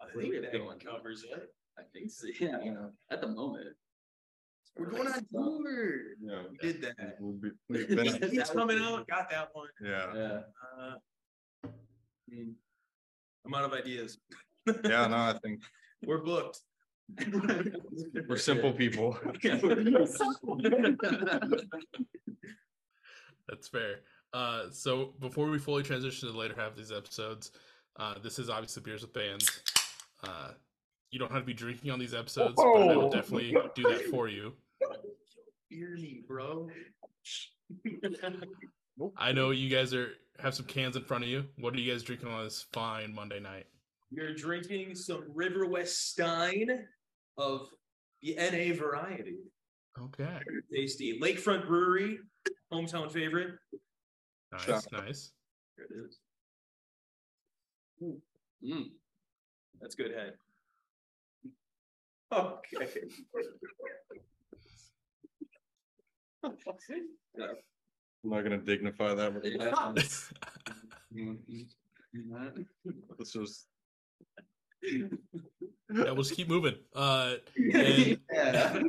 [0.00, 0.78] I think going?
[0.78, 1.52] covers it.
[1.78, 2.26] I think so.
[2.40, 3.76] Yeah, you know, at the moment.
[4.76, 5.92] We're going on tour.
[6.20, 6.42] Yeah.
[6.50, 7.16] We did that.
[7.20, 8.06] We'll be- we've been-
[8.38, 9.06] It's coming out.
[9.06, 9.68] Got that one.
[9.84, 10.40] Yeah, Yeah.
[10.78, 10.94] Uh,
[12.30, 12.50] hmm,
[13.44, 14.18] I'm out of ideas.
[14.66, 15.60] yeah, no, I think
[16.06, 16.60] We're booked.
[18.28, 19.16] we're simple people.
[23.48, 24.00] That's fair.
[24.32, 27.50] Uh, so before we fully transition to the later half of these episodes,
[27.98, 29.62] uh, this is obviously beers with bands.
[30.24, 30.52] Uh,
[31.10, 33.10] you don't have to be drinking on these episodes, but I will Oh.
[33.10, 34.54] definitely do that for you.
[35.72, 35.96] Beer
[36.28, 36.68] bro.
[39.16, 41.46] I know you guys are have some cans in front of you.
[41.58, 43.64] What are you guys drinking on this fine Monday night?
[44.10, 46.66] You're drinking some River West Stein
[47.38, 47.68] of
[48.20, 49.38] the NA variety.
[49.98, 50.28] Okay,
[50.72, 51.18] Tasty.
[51.20, 52.18] Lakefront Brewery,
[52.70, 53.54] hometown favorite.
[54.52, 54.84] nice, Shot.
[54.92, 55.32] nice.
[55.78, 56.18] There it is.
[58.62, 58.90] Mm.
[59.80, 60.34] That's good head.
[62.30, 62.86] Okay.
[68.24, 69.32] I'm not gonna dignify that.
[69.34, 70.32] with-?
[73.18, 73.66] Let's just,
[74.82, 75.06] yeah,
[75.88, 76.74] we'll just keep moving.
[76.94, 77.34] Uh,
[77.72, 78.82] and, Yeah.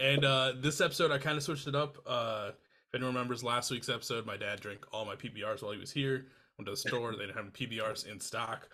[0.00, 1.98] And uh, this episode, I kind of switched it up.
[2.06, 2.50] Uh,
[2.88, 5.90] if anyone remembers last week's episode, my dad drank all my PBRs while he was
[5.90, 6.26] here.
[6.58, 8.68] Went to the store; they didn't have PBRs in stock,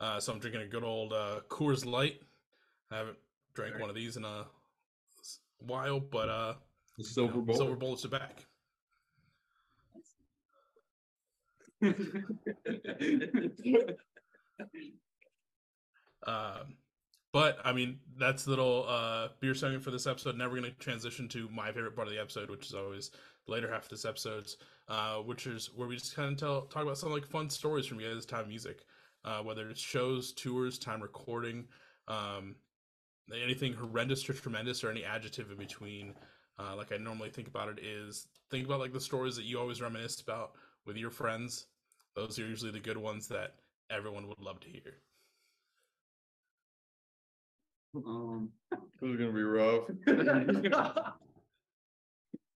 [0.00, 2.20] uh, so I'm drinking a good old uh, Coors Light.
[2.90, 3.18] I haven't
[3.54, 4.46] drank one of these in a
[5.66, 6.54] while, but uh,
[6.96, 8.46] the you silver know, silver bullets are back.
[16.26, 16.76] Um,
[17.32, 20.36] But I mean, that's a little uh, beer segment for this episode.
[20.38, 23.10] Now we're going to transition to my favorite part of the episode, which is always
[23.46, 24.56] the later half of this episodes,
[24.88, 27.86] uh, which is where we just kind of tell talk about some like fun stories
[27.86, 28.84] from you guys' time music,
[29.24, 31.66] uh, whether it's shows, tours, time recording,
[32.08, 32.56] um,
[33.32, 36.14] anything horrendous or tremendous, or any adjective in between.
[36.58, 39.58] Uh, like I normally think about it is think about like the stories that you
[39.58, 40.52] always reminisce about
[40.86, 41.66] with your friends.
[42.14, 43.54] Those are usually the good ones that
[43.90, 44.98] everyone would love to hear.
[47.96, 48.50] Um,
[49.00, 49.84] This is gonna be rough.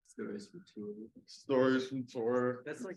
[0.06, 0.94] stories for two.
[1.26, 2.62] Stories from tour.
[2.64, 2.96] That's like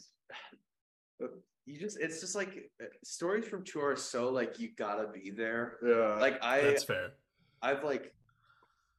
[1.66, 5.32] you just it's just like uh, stories from tour are so like you gotta be
[5.32, 5.78] there.
[5.86, 6.18] Yeah.
[6.20, 7.12] Like I That's fair.
[7.62, 8.14] I've like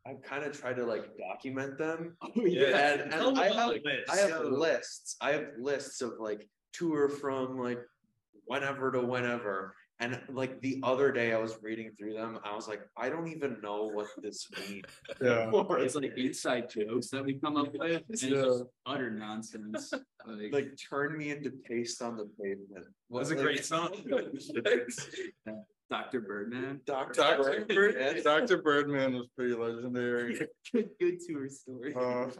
[0.06, 2.16] I've kind of tried to like document them.
[2.22, 2.94] Oh, yeah.
[2.94, 4.52] And, and I have the I have list.
[4.58, 5.16] lists.
[5.20, 7.78] I have lists of like tour from like
[8.46, 9.74] whenever to whenever.
[10.00, 13.28] And like the other day I was reading through them, I was like, I don't
[13.28, 14.82] even know what this means.
[15.20, 15.48] Yeah.
[15.54, 17.82] It's like inside jokes that we come up with.
[17.82, 18.42] and It's Yeah.
[18.42, 19.92] just utter nonsense.
[20.26, 22.86] Like, like turn me into paste on the pavement.
[23.10, 23.92] That's a Like- great song.
[25.92, 26.22] Dr.
[26.22, 26.80] Birdman.
[26.86, 27.20] Dr.
[27.20, 27.66] Dr.
[27.66, 28.22] Birdman.
[28.24, 28.62] Dr.
[28.62, 30.40] Birdman was pretty legendary.
[30.72, 31.94] Good, good tour story.
[31.94, 32.30] Uh,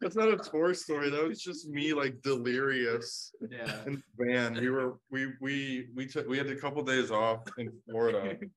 [0.00, 1.10] that's not a tour story.
[1.10, 3.84] That was just me like delirious yeah.
[3.86, 4.54] in the van.
[4.54, 8.38] We were we we we took we had a couple days off in Florida.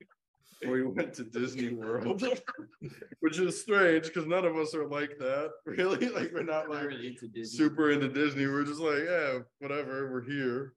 [0.68, 2.24] We went to Disney World,
[3.20, 5.52] which is strange because none of us are like that.
[5.68, 8.48] Really, like we're not Not like really into super into Disney.
[8.48, 10.12] We're just like, yeah, whatever.
[10.12, 10.74] We're here,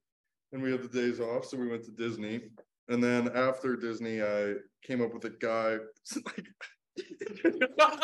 [0.53, 2.43] and we have the days off, so we went to Disney.
[2.91, 5.79] And then after Disney, I came up with a guy.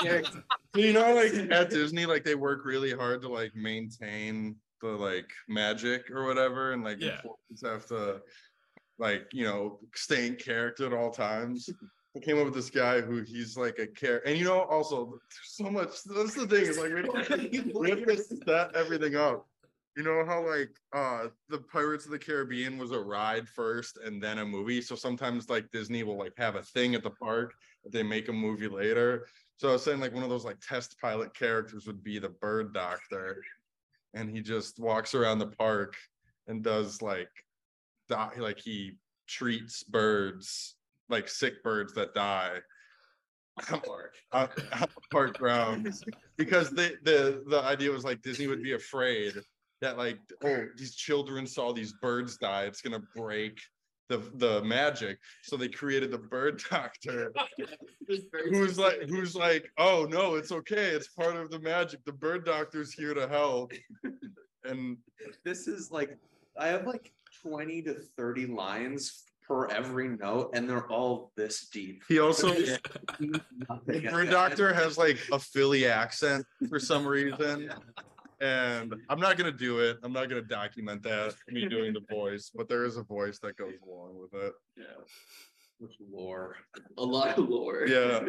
[0.05, 0.27] like,
[0.77, 5.29] you know, like at Disney, like they work really hard to like maintain the like
[5.49, 7.17] magic or whatever, and like Yeah.
[7.17, 8.21] employees have to
[8.99, 11.69] like you know stay in character at all times.
[12.17, 15.07] I came up with this guy who he's like a care, and you know, also
[15.07, 16.03] there's so much.
[16.05, 16.93] That's the thing is like
[17.75, 19.47] we have to set everything up.
[19.97, 24.23] You know how like uh the Pirates of the Caribbean was a ride first and
[24.23, 24.83] then a movie.
[24.83, 27.55] So sometimes like Disney will like have a thing at the park
[27.91, 29.27] they make a movie later.
[29.57, 32.29] So I was saying like one of those like test pilot characters would be the
[32.29, 33.43] bird doctor.
[34.13, 35.97] And he just walks around the park
[36.47, 37.31] and does like
[38.09, 40.75] die like he treats birds
[41.09, 42.59] like sick birds that die
[44.33, 44.51] on
[45.11, 46.05] park grounds
[46.37, 49.35] because the the the idea was like Disney would be afraid
[49.81, 53.59] that like oh these children saw these birds die it's gonna break
[54.09, 55.19] the the magic.
[55.43, 57.33] So they created the bird doctor.
[58.51, 62.45] Who's like who's like oh no it's okay it's part of the magic the bird
[62.45, 63.73] doctor's here to help.
[64.65, 64.99] And
[65.45, 66.17] This is like
[66.59, 67.13] I have like
[67.43, 72.03] 20 to 30 lines per every note, and they're all this deep.
[72.09, 72.81] he also Nothing
[73.87, 77.71] the bird doctor has like a philly accent for some reason
[78.41, 82.51] and i'm not gonna do it i'm not gonna document that me doing the voice
[82.55, 84.85] but there is a voice that goes along with it Yeah.
[85.79, 86.57] With lore.
[86.97, 87.85] A lot of lore.
[87.87, 88.21] Yeah.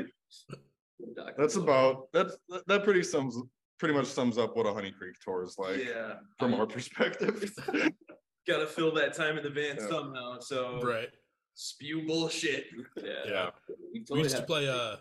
[1.38, 1.64] That's Lore.
[1.64, 3.38] about that's that- that pretty sums
[3.80, 7.42] pretty much sums up what a honey creek tour is like Yeah, from our perspective
[8.48, 9.88] gotta fill that time in the van Yeah.
[9.88, 10.40] somehow.
[10.40, 11.10] So Right.
[11.54, 12.66] spew bullshit.
[13.02, 13.14] Yeah.
[13.26, 13.50] Yeah.
[13.94, 14.98] We We used to play uh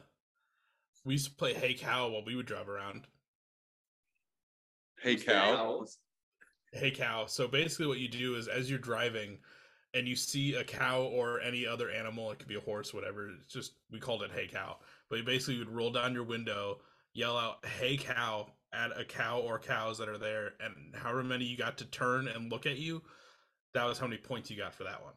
[1.04, 3.06] we used to play Hey Cow while we would drive around.
[5.02, 5.84] Hey cow
[6.76, 7.26] Hey Cow.
[7.26, 9.38] So basically what you do is as you're driving
[9.94, 13.30] and you see a cow or any other animal, it could be a horse, whatever,
[13.30, 14.76] it's just we called it Hey Cow.
[15.08, 16.80] But you basically would roll down your window,
[17.14, 21.44] yell out Hey Cow at a cow or cows that are there, and however many
[21.44, 23.00] you got to turn and look at you,
[23.72, 25.14] that was how many points you got for that one.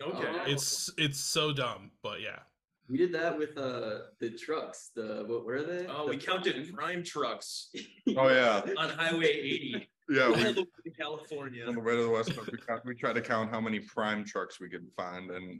[0.00, 0.28] Okay.
[0.28, 0.44] Oh.
[0.46, 2.40] It's it's so dumb, but yeah.
[2.88, 4.90] We did that with uh the trucks.
[4.94, 5.86] The what were they?
[5.86, 7.70] Oh, The we counted prime- prime trucks
[8.16, 11.66] oh yeah on Highway 80 yeah we, the way to California.
[11.66, 13.80] on the way to the west coast we, count, we tried to count how many
[13.80, 15.58] prime trucks we could find and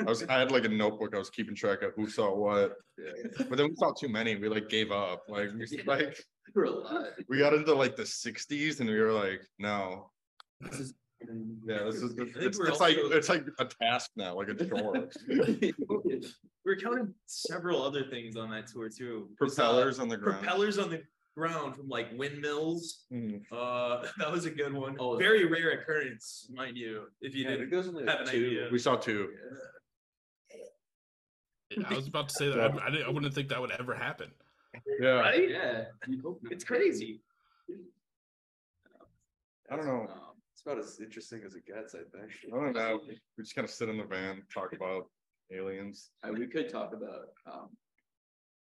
[0.00, 2.74] i was i had like a notebook i was keeping track of who saw what
[2.96, 3.44] Yeah.
[3.48, 5.82] but then we saw too many we like gave up like we Yeah.
[5.86, 6.14] like
[6.54, 7.06] There were a lot.
[7.28, 10.10] we got into like the 60s and we were like no
[10.60, 10.94] This is-
[11.66, 14.48] yeah this is think it's, we're it's like also- it's like a task now like
[14.48, 15.08] a chore
[16.64, 19.28] We were counting several other things on that tour too.
[19.40, 21.02] We saw propellers on the ground Propellers on the
[21.36, 23.04] ground from like windmills.
[23.12, 23.42] Mm.
[23.50, 24.96] Uh, that was a good one.
[25.00, 27.06] Oh, Very rare occurrence, mind you.
[27.20, 28.68] If you Yeah, didn't it goes only have an idea.
[28.70, 29.30] we saw two
[31.88, 33.94] I was about to say that I, I, didn't, I wouldn't think that would ever
[33.94, 34.30] happen.
[35.00, 35.48] yeah right?
[35.50, 35.84] Yeah.
[36.06, 36.52] you hope not.
[36.52, 37.20] It's crazy.
[39.70, 40.31] i don't know Um,
[40.64, 42.30] It's about as interesting as it gets, I think.
[42.46, 45.06] i don't know we just kind of sit in the van talk about
[45.52, 46.10] aliens.
[46.22, 47.70] Uh, we could talk about um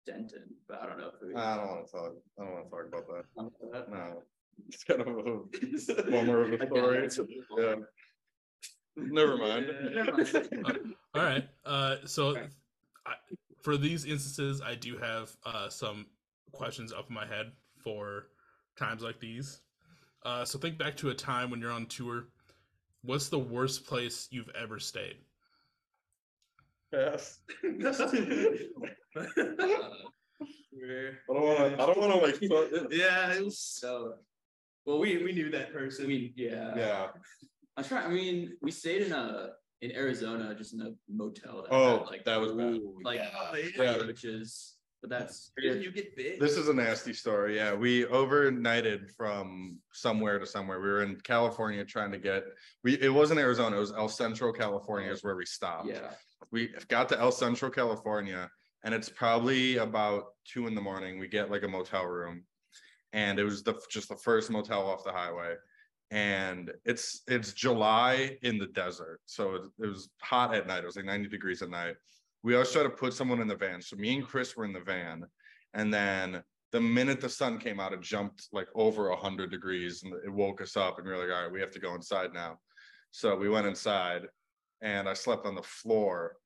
[0.07, 1.35] Denton, but I don't know if we.
[1.35, 2.13] I don't want to talk.
[2.39, 3.73] I don't want to talk about that.
[3.73, 3.91] that.
[3.91, 4.23] No,
[4.69, 7.43] it's kind of a bummer of a Again, story.
[7.59, 7.75] Yeah.
[8.97, 9.67] Never mind.
[9.93, 10.95] Never mind.
[11.15, 11.49] All right.
[11.67, 12.37] Uh, so
[13.07, 13.15] I,
[13.63, 16.07] for these instances, I do have uh, some
[16.53, 17.51] questions up in my head
[17.83, 18.29] for
[18.79, 19.61] times like these.
[20.25, 22.27] Uh, so think back to a time when you're on tour.
[23.03, 25.17] What's the worst place you've ever stayed?
[26.93, 27.39] Yes.
[27.63, 28.69] We're-
[31.31, 31.83] I don't want to.
[31.83, 32.35] I don't want to like.
[32.73, 34.15] fuck- Yeah, it was so.
[34.85, 36.07] Well, we we knew that person.
[36.07, 36.73] We, yeah.
[36.77, 37.07] Yeah.
[37.77, 39.51] I'm trying, I mean, we stayed in a,
[39.83, 41.63] in Arizona, just in a motel.
[41.63, 42.81] that Oh, had, like, that was bad.
[43.05, 43.21] Like,
[43.77, 44.05] Yeah.
[44.05, 44.25] which
[45.01, 45.53] but that's.
[45.57, 46.41] You get bit?
[46.41, 47.57] This is a nasty story.
[47.57, 50.81] Yeah, we overnighted from somewhere to somewhere.
[50.81, 52.45] We were in California trying to get.
[52.83, 53.77] We it wasn't Arizona.
[53.77, 55.89] It was El Centro, California, is where we stopped.
[55.89, 56.11] Yeah,
[56.51, 58.51] we got to El Centro, California,
[58.85, 61.19] and it's probably about two in the morning.
[61.19, 62.43] We get like a motel room,
[63.13, 65.55] and it was the just the first motel off the highway,
[66.11, 70.83] and it's it's July in the desert, so it, it was hot at night.
[70.83, 71.95] It was like ninety degrees at night.
[72.43, 73.83] We always try to put someone in the van.
[73.83, 75.25] So me and Chris were in the van,
[75.75, 80.03] and then the minute the sun came out, it jumped like over a hundred degrees,
[80.03, 81.95] and it woke us up, and we were like, all right, we have to go
[81.95, 82.59] inside now.
[83.11, 84.23] So we went inside,
[84.83, 86.37] and I slept on the floor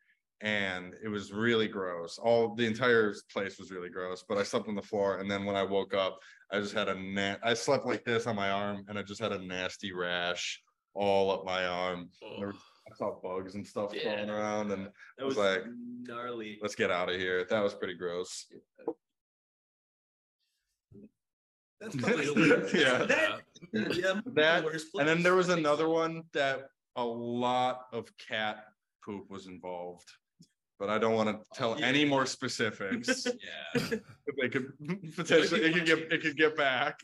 [0.42, 2.18] and it was really gross.
[2.18, 5.18] All the entire place was really gross, but I slept on the floor.
[5.18, 6.18] And then when I woke up,
[6.50, 9.20] I just had a na- I slept like this on my arm and I just
[9.20, 10.60] had a nasty rash
[10.94, 12.10] all up my arm.
[12.38, 12.56] There was-
[12.90, 14.02] I saw bugs and stuff Yeah.
[14.02, 14.86] crawling around and
[15.18, 15.64] that was was like,
[16.02, 16.58] gnarly.
[16.60, 17.46] let's get out of here.
[17.48, 18.46] That was pretty gross.
[21.80, 22.98] That's probably a little- Yeah.
[23.04, 23.40] That,
[23.72, 28.66] yeah, That- the worst And then there was another one that a lot of cat
[29.04, 30.08] poop was involved.
[30.78, 31.86] But I don't want to oh, tell yeah.
[31.86, 33.26] any more specifics.
[33.74, 33.98] Yeah.
[34.40, 34.72] They could
[35.14, 36.98] potentially, it could get, it could get back.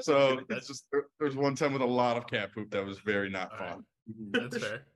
[0.00, 2.98] So that's just, there- there's one time with a lot of cat poop that was
[3.00, 3.68] very not All right.
[3.70, 3.84] fun.
[4.32, 4.86] That's fair.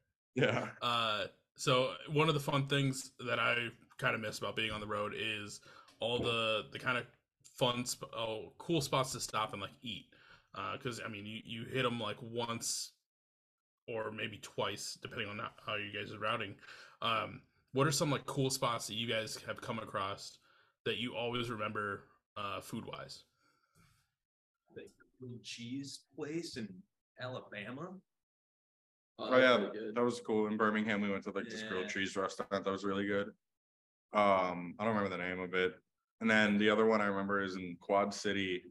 [0.42, 0.68] Yeah.
[0.82, 1.24] Uh,
[1.56, 3.68] so one of the fun things that I
[3.98, 5.60] kind of miss about being on the road is
[6.00, 7.04] all the the kind of
[7.56, 10.06] fun, sp- oh, cool spots to stop and like eat.
[10.72, 12.92] Because I mean, you you hit them like once
[13.86, 16.54] or maybe twice, depending on how- how you guys are routing.
[17.02, 20.38] Um, what are some like cool spots that you guys have come across
[20.84, 22.04] that you always remember
[22.36, 23.24] uh, food wise?
[25.20, 26.68] The cheese place in
[27.20, 27.88] Alabama.
[29.18, 29.94] Oh, yeah, pretty good.
[29.96, 30.46] that was cool.
[30.46, 32.64] In Birmingham, we went to like this grilled cheese restaurant.
[32.64, 33.28] That was really good.
[34.12, 35.74] Um, I don't remember the name of it.
[36.20, 38.62] And then the other one I remember is in Quad City,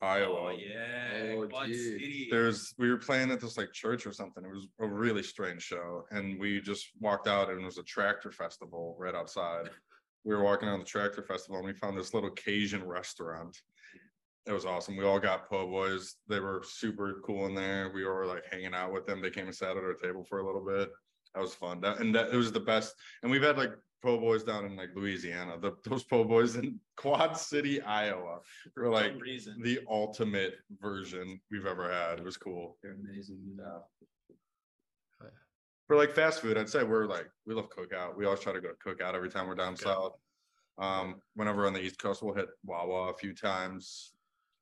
[0.00, 0.52] Iowa.
[0.52, 1.74] Oh yeah, Oh, Quad gee.
[1.74, 2.28] City.
[2.30, 4.44] there's we were playing at this like church or something.
[4.44, 7.82] It was a really strange show, and we just walked out, and it was a
[7.82, 9.70] tractor festival right outside.
[10.24, 13.60] We were walking on the tractor festival, and we found this little Cajun restaurant.
[14.46, 14.96] It was awesome.
[14.96, 16.16] We all got po' boys.
[16.28, 17.92] They were super cool in there.
[17.94, 19.22] We were like hanging out with them.
[19.22, 20.90] They came and sat at our table for a little bit.
[21.34, 21.80] That was fun.
[21.80, 22.94] That and that it was the best.
[23.22, 23.72] And we've had like
[24.02, 25.58] po' boys down in like Louisiana.
[25.60, 28.40] The those po' boys in Quad City, Iowa,
[28.76, 29.62] were for like reason.
[29.62, 32.18] the ultimate version we've ever had.
[32.18, 32.76] It was cool.
[32.82, 33.38] They're amazing.
[33.58, 33.78] Yeah.
[35.88, 38.16] For like fast food, I'd say we're like, we love cookout.
[38.16, 39.84] We always try to go to cookout every time we're down Okay.
[39.84, 40.14] south.
[40.78, 44.12] Um, whenever on the East Coast, we'll hit Wawa a few times.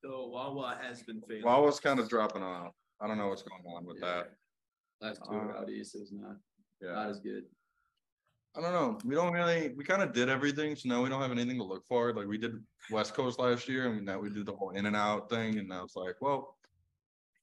[0.02, 1.44] So Wawa has been failing.
[1.44, 2.72] Wawa's kind of dropping off.
[3.00, 4.32] I don't know what's going on with that.
[5.00, 6.36] Last tour Uh, out east is not,
[6.80, 6.92] Yeah.
[6.92, 7.44] not as good.
[8.56, 8.98] I don't know.
[9.04, 10.74] We don't really, we kind of did everything.
[10.74, 12.12] So now we don't have anything to look for.
[12.12, 15.58] Like we did West Coast last year and now we did the whole In-N-Out thing.
[15.58, 16.58] And now it's like, well,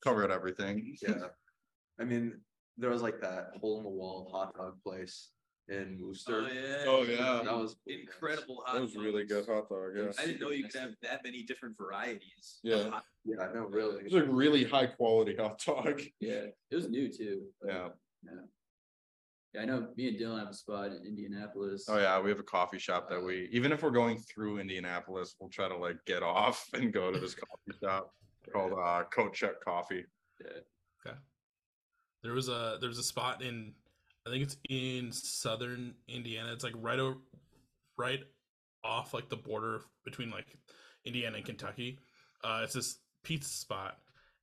[0.03, 0.95] covered everything.
[1.01, 1.29] Yeah.
[1.99, 2.41] I mean,
[2.77, 5.31] there was like that hole in the wall hot dog place
[5.69, 6.41] in Oh Worcester.
[6.53, 6.83] yeah.
[6.85, 7.41] Oh, yeah.
[7.43, 8.75] That was Incredible hot.
[8.75, 9.91] That was really good hot dog.
[9.95, 10.11] Yeah.
[10.17, 12.59] I didn't know you could have that many different varieties.
[12.65, 12.89] of Yeah.
[12.89, 13.97] hot- Yeah, I know, really.
[14.05, 16.01] It was a really high quality hot dog.
[16.19, 17.47] Yeah, it was new too.
[17.61, 17.89] but- Yeah.
[19.53, 21.85] Yeah, I know me and Dylan have a spot in Indianapolis.
[21.89, 25.35] Oh yeah, we have a coffee shop that we, even if we're going through Indianapolis,
[25.39, 28.13] we'll try to like get off and go to this coffee shop
[28.53, 30.03] called uh Coat Check Coffee.
[30.41, 30.59] Yeah.
[31.05, 31.17] Okay.
[32.23, 33.73] There was a there's a spot in
[34.27, 36.51] I think it's in southern Indiana.
[36.51, 37.17] It's like right over
[37.97, 38.19] right
[38.83, 40.57] off like the border between like
[41.05, 41.99] Indiana and Kentucky.
[42.43, 43.97] Uh it's this pizza spot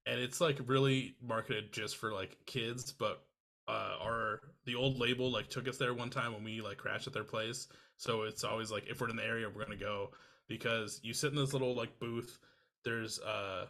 [0.07, 3.23] and it's like really marketed just for like kids, but
[3.69, 7.07] uh our the old label like took us there one time when we like crashed
[7.07, 7.69] at their place.
[7.99, 10.11] So it's always like if we're in the area we're gonna go
[10.49, 12.39] because you sit in this little like booth,
[12.85, 13.67] there's uh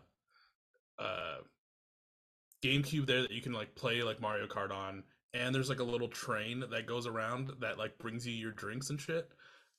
[0.98, 1.36] uh
[2.64, 5.02] GameCube there that you can like play like Mario Kart on,
[5.34, 8.90] and there's like a little train that goes around that like brings you your drinks
[8.90, 9.28] and shit.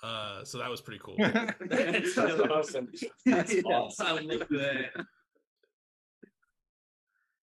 [0.03, 1.15] Uh, so that was pretty cool.
[1.69, 2.91] That's awesome.
[3.25, 4.05] That's Yeah, awesome.
[4.05, 4.89] I like that.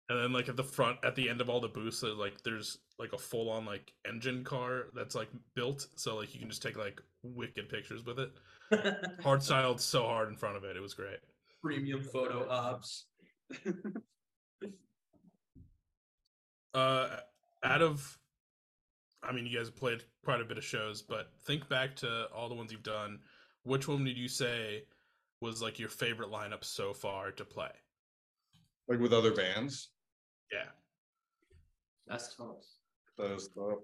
[0.09, 2.43] And then like at the front, at the end of all the booths, there's, like
[2.43, 6.49] there's like a full on like engine car that's like built, so like you can
[6.49, 8.31] just take like wicked pictures with it.
[9.23, 11.19] Hard styled so hard in front of it, it was great.
[11.63, 13.05] Premium photo ops.
[16.73, 17.09] Uh,
[17.63, 18.19] out of,
[19.23, 22.27] I mean, you guys have played quite a bit of shows, but think back to
[22.35, 23.19] all the ones you've done.
[23.65, 24.85] Which one did you say
[25.41, 27.71] was like your favorite lineup so far to play?
[28.89, 29.91] like with other bands.
[30.51, 30.65] Yeah.
[32.07, 32.65] That's tough.
[33.19, 33.79] That is tough.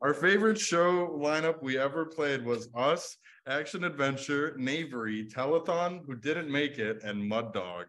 [0.00, 3.16] Our favorite show lineup we ever played was us,
[3.46, 7.86] Action Adventure, Knavery, Telethon, who didn't make it, and Mud Dog.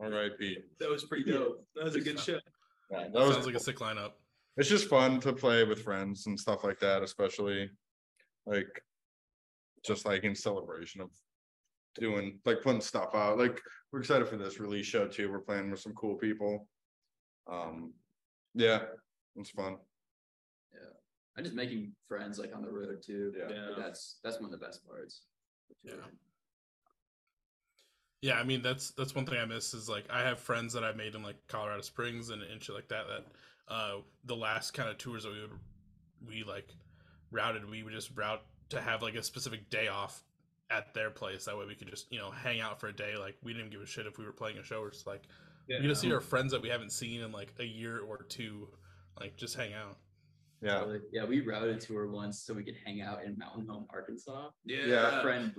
[0.00, 0.58] R.I.P.
[0.78, 1.64] That was pretty dope.
[1.74, 2.38] That was a good show.
[2.90, 4.12] Yeah, that was Sounds like a sick lineup.
[4.56, 7.70] it's just fun to play with friends and stuff like that, especially
[8.46, 8.82] like
[9.84, 11.10] just like in celebration of
[11.98, 13.38] doing like putting stuff out.
[13.38, 13.60] Like
[13.92, 15.30] we're excited for this release show too.
[15.30, 16.66] We're playing with some cool people.
[17.50, 17.92] Um,
[18.54, 18.80] yeah,
[19.36, 19.76] it's fun.
[20.72, 20.80] Yeah,
[21.36, 23.32] and just making friends like on the road too.
[23.36, 23.44] Yeah.
[23.68, 25.22] Like, That's that's one of the best parts.
[25.84, 25.92] Yeah.
[28.20, 30.82] Yeah, I mean that's that's one thing I miss is like I have friends that
[30.84, 34.72] I've made in like Colorado Springs and, and shit like that that uh the last
[34.72, 35.50] kind of tours that we would
[36.26, 36.68] we like
[37.30, 40.24] routed we would just route to have like a specific day off
[40.70, 43.14] at their place that way we could just you know hang out for a day
[43.16, 45.22] like we didn't give a shit if we were playing a show or just like
[45.68, 48.24] we get to see our friends that we haven't seen in like a year or
[48.28, 48.68] two
[49.20, 49.98] like just hang out
[50.60, 53.86] Yeah, Yeah, we routed to her once so we could hang out in Mountain Home,
[53.90, 54.50] Arkansas.
[54.64, 54.86] Yeah.
[54.86, 55.20] Yeah.
[55.20, 55.52] A friend,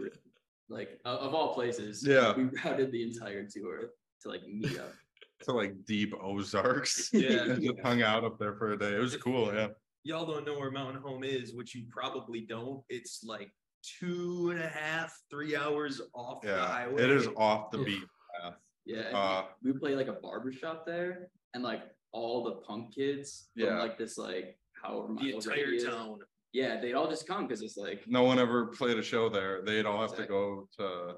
[0.70, 2.06] like of, of all places.
[2.06, 2.36] Yeah.
[2.36, 3.92] We routed the entire tour
[4.22, 4.94] to like meet up.
[5.44, 7.10] to like deep Ozarks.
[7.14, 7.44] Yeah.
[7.44, 8.96] and just hung out up there for a day.
[8.96, 9.54] It was cool.
[9.54, 9.68] Yeah,
[10.04, 12.84] Y'all don't know where Mountain Home is, which you probably don't.
[12.90, 13.52] It's like
[13.84, 17.04] two and a half, three hours off the highway.
[17.04, 18.04] It is off the beat
[18.42, 18.56] path.
[18.86, 19.10] Yeah.
[19.14, 23.98] Uh, we play like a barbershop there, and like all the punk kids from like
[23.98, 26.20] this like however the entire town.
[26.52, 29.62] Yeah, they'd all just come because it's like No one ever played a show there.
[29.64, 31.16] They'd all have to go to,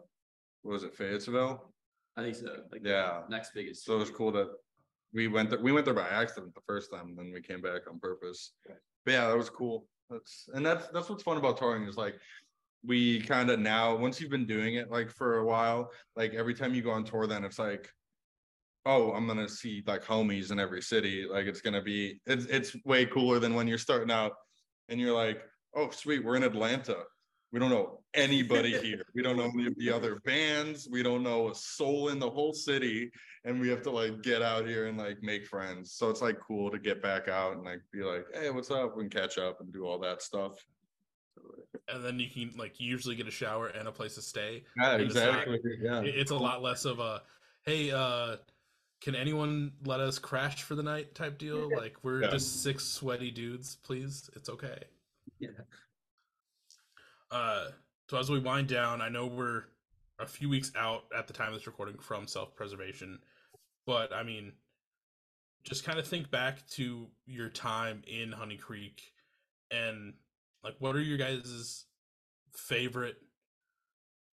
[0.64, 1.74] what was it, Fayetteville?
[2.18, 2.64] I think so.
[2.72, 3.22] Like Yeah.
[3.30, 3.86] next biggest.
[3.86, 4.50] So it was cool that
[5.14, 5.60] we went there.
[5.60, 8.54] We went there by accident the first time, then we came back on purpose.
[9.06, 9.88] But yeah, that was cool.
[10.10, 12.16] That's and that's that's what's fun about touring is like
[12.86, 16.54] we kind of now once you've been doing it like for a while, like every
[16.54, 17.90] time you go on tour, then it's like,
[18.86, 21.26] oh, I'm gonna see like homies in every city.
[21.30, 24.34] Like it's gonna be it's it's way cooler than when you're starting out
[24.90, 25.42] and you're like,
[25.76, 26.98] oh sweet, we're in Atlanta.
[27.52, 29.04] We don't know anybody here.
[29.14, 30.88] We don't know any of the other bands.
[30.90, 33.12] We don't know a soul in the whole city
[33.44, 35.94] and we have to like get out here and like make friends.
[35.94, 38.96] So it's like cool to get back out and like be like, hey, what's up?
[38.96, 40.54] We can catch up and do all that stuff.
[41.88, 44.94] and then you can like usually get a shower and a place to stay Yeah,
[44.94, 45.60] And it's not- exactly.
[45.82, 46.02] Yeah.
[46.02, 47.22] It's a lot less of a
[47.64, 48.38] hey uh
[49.02, 52.30] can anyone let us crash for the night type deal like we're Yeah.
[52.32, 54.84] just six sweaty dudes please it's okay
[55.40, 55.50] Yeah.
[57.32, 57.66] uh
[58.10, 59.64] so as we wind down i know we're
[60.20, 63.20] a few weeks out at the time of this recording from self-preservation
[63.86, 64.54] but i mean
[65.64, 69.02] just kind of think back to your time in honey creek
[69.72, 70.14] and
[70.64, 71.86] like what are your guys'
[72.56, 73.16] favorite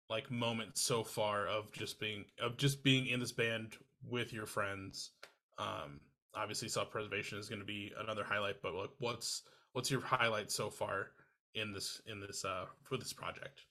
[0.09, 3.77] like moments so far of just being of just being in this band
[4.09, 5.13] with your friends
[5.59, 6.01] um
[6.35, 9.43] obviously self-preservation is going to be another highlight but like what's
[9.73, 11.09] what's your highlight so far
[11.55, 13.63] in this in this uh for this project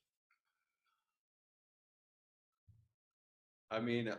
[3.72, 4.10] I mean,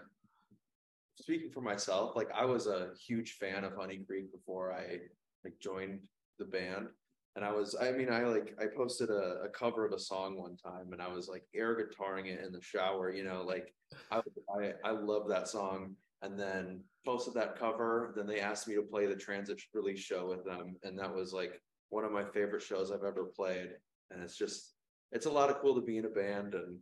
[1.19, 4.99] speaking for myself, like I was a huge fan of Honey Creek before I
[5.45, 6.01] like joined
[6.39, 6.89] the band.
[7.37, 10.39] And I was, I mean, I like, I posted a, a cover of a song
[10.39, 13.75] one time and I was like air guitaring it in the shower, you know, like
[14.11, 14.23] I,
[14.59, 15.97] I, I love that song.
[16.23, 18.15] And then posted that cover.
[18.17, 20.77] Then they asked me to play the transit release show with them.
[20.83, 21.61] And that was like
[21.91, 23.69] one of my favorite shows I've ever played.
[24.11, 24.73] And it's just,
[25.13, 26.79] it's a lot of cool to be in a band and,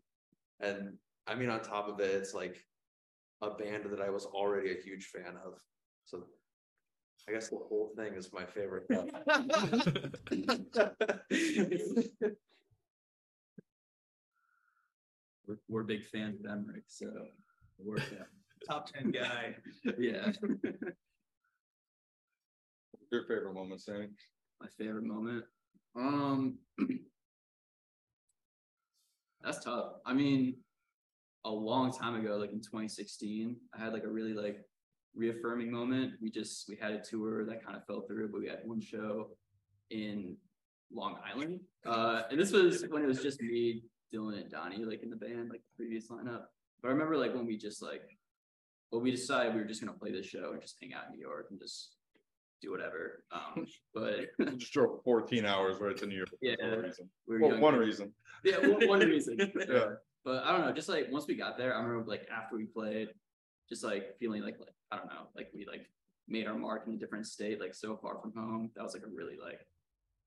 [0.60, 0.96] and
[1.26, 2.64] I mean, on top of it, it's like
[3.42, 5.54] a band that I was already a huge fan of.
[6.04, 6.24] So
[7.28, 8.86] I guess the whole thing is my favorite.
[15.46, 17.06] We're, we're big fans of Emmerich, so
[17.78, 18.24] we're yeah.
[18.66, 19.54] Top 10 guy.
[19.98, 20.32] yeah.
[23.12, 24.08] Your favorite moment, Sammy?
[24.60, 25.44] My favorite moment.
[25.94, 26.56] Um
[29.42, 29.96] that's tough.
[30.06, 30.56] I mean,
[31.44, 34.64] a long time ago, like in 2016, I had like a really like
[35.14, 36.14] reaffirming moment.
[36.20, 38.80] We just we had a tour that kind of fell through, but we had one
[38.80, 39.30] show
[39.90, 40.36] in
[40.92, 41.60] Long Island.
[41.86, 43.82] Uh, and this was when it was just me,
[44.14, 46.44] Dylan, and Donnie, like in the band, like the previous lineup.
[46.82, 48.02] But I remember like when we just like,
[48.90, 51.16] well, we decided we were just gonna play this show and just hang out in
[51.16, 51.96] New York and just
[52.62, 53.24] do whatever.
[53.32, 54.26] Um, but
[54.58, 56.30] Just drove fourteen hours right to New York.
[56.40, 56.54] Yeah.
[56.64, 57.08] reason.
[57.26, 58.12] we Well, one reason.
[58.44, 59.36] Yeah, one, one reason.
[59.38, 59.86] Yeah.
[60.24, 62.64] But I don't know, just like once we got there, I remember like after we
[62.64, 63.08] played,
[63.68, 65.90] just like feeling like like I don't know, like we like
[66.28, 68.70] made our mark in a different state, like so far from home.
[68.76, 69.66] That was like a really like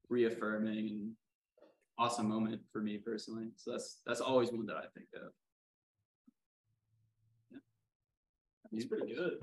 [0.09, 1.11] reaffirming and
[1.97, 3.47] awesome moment for me personally.
[3.55, 5.32] So that's that's always one that I think of.
[7.51, 7.59] Yeah.
[8.72, 9.38] He's pretty good.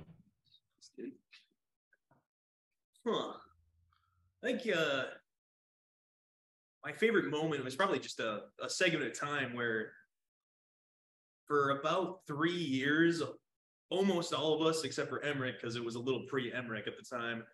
[3.07, 3.33] Huh.
[4.43, 5.05] I think uh
[6.85, 9.93] my favorite moment was probably just a, a segment of time where
[11.47, 13.23] for about three years,
[13.95, 17.17] almost all of us, except for Emmerich, because it was a little pre-Emmerich at the
[17.17, 17.45] time,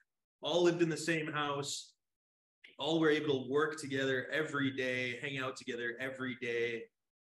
[0.43, 1.93] all lived in the same house.
[2.79, 6.85] All were able to work together every day, hang out together every day.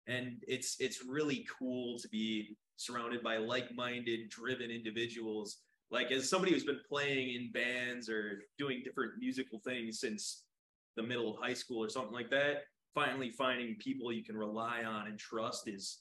[0.07, 5.59] And it's it's really cool to be surrounded by like-minded, driven individuals
[5.91, 10.45] like as somebody who's been playing in bands or doing different musical things since
[10.97, 14.83] the middle of high school or something like that finally finding people you can rely
[14.85, 16.01] on and trust is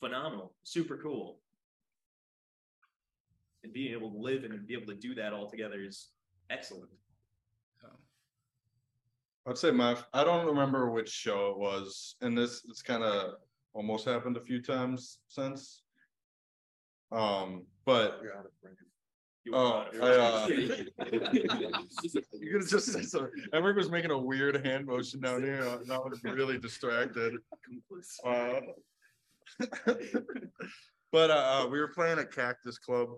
[0.00, 1.40] phenomenal super cool
[3.68, 6.08] and being able to live and be able to do that all together is
[6.50, 6.88] excellent
[9.46, 13.36] I'd say my, I don't remember which show it was, and this, it's kind of
[13.72, 15.84] almost happened a few times since.
[17.12, 18.52] Um, but, You're out of.
[19.44, 20.46] You oh, were- I, uh.
[20.48, 20.90] You
[22.52, 23.28] could have just said so.
[23.54, 27.32] Emmerich was making a weird hand motion down here, and I was really distracted.
[28.26, 28.60] Uh,
[31.10, 33.08] But, uh, we were playing at Cactus Club.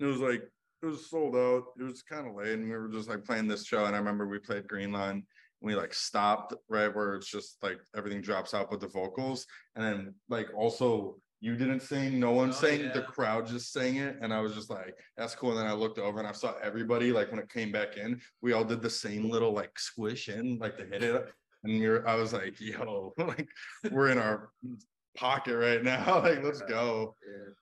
[0.00, 0.42] It was like,
[0.82, 1.64] it was sold out.
[1.78, 3.98] It was kind of late and we were just like playing this show and I
[3.98, 5.10] remember we played Green Line.
[5.10, 5.24] And
[5.60, 9.46] we like stopped right where it's just like everything drops out with the vocals.
[9.76, 13.96] And then like also you didn't sing, no one Oh, sang, the crowd just sang
[13.96, 14.16] it.
[14.22, 15.50] And I was just like, that's cool.
[15.50, 18.18] And then I looked over and I saw everybody like when it came back in,
[18.40, 21.26] we all did the same little like squish in, like to hit it.
[21.62, 23.48] And were, I was like, yo, like
[23.90, 24.50] we're in our
[25.16, 26.20] pocket right now.
[26.22, 27.14] Like, let's go.
[27.26, 27.52] Yeah,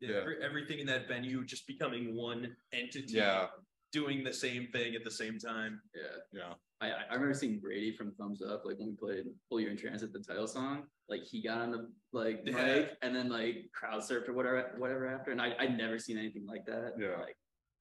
[0.00, 0.16] Yeah.
[0.16, 3.48] every- everything in that venue just becoming one entity Yeah.
[3.92, 6.16] doing the same thing at the same time Yeah.
[6.32, 6.54] Yeah.
[6.80, 9.68] I, I- I remember seeing Brady from Thumbs Up, like when we played Pull You
[9.68, 10.88] in Transit, the title song.
[11.08, 12.52] Like he got on the like Yeah.
[12.64, 15.30] mic and then like crowd surfed or whatever, whatever after.
[15.32, 16.94] And I I'd never seen anything like that.
[16.98, 17.16] Yeah.
[17.20, 17.36] Like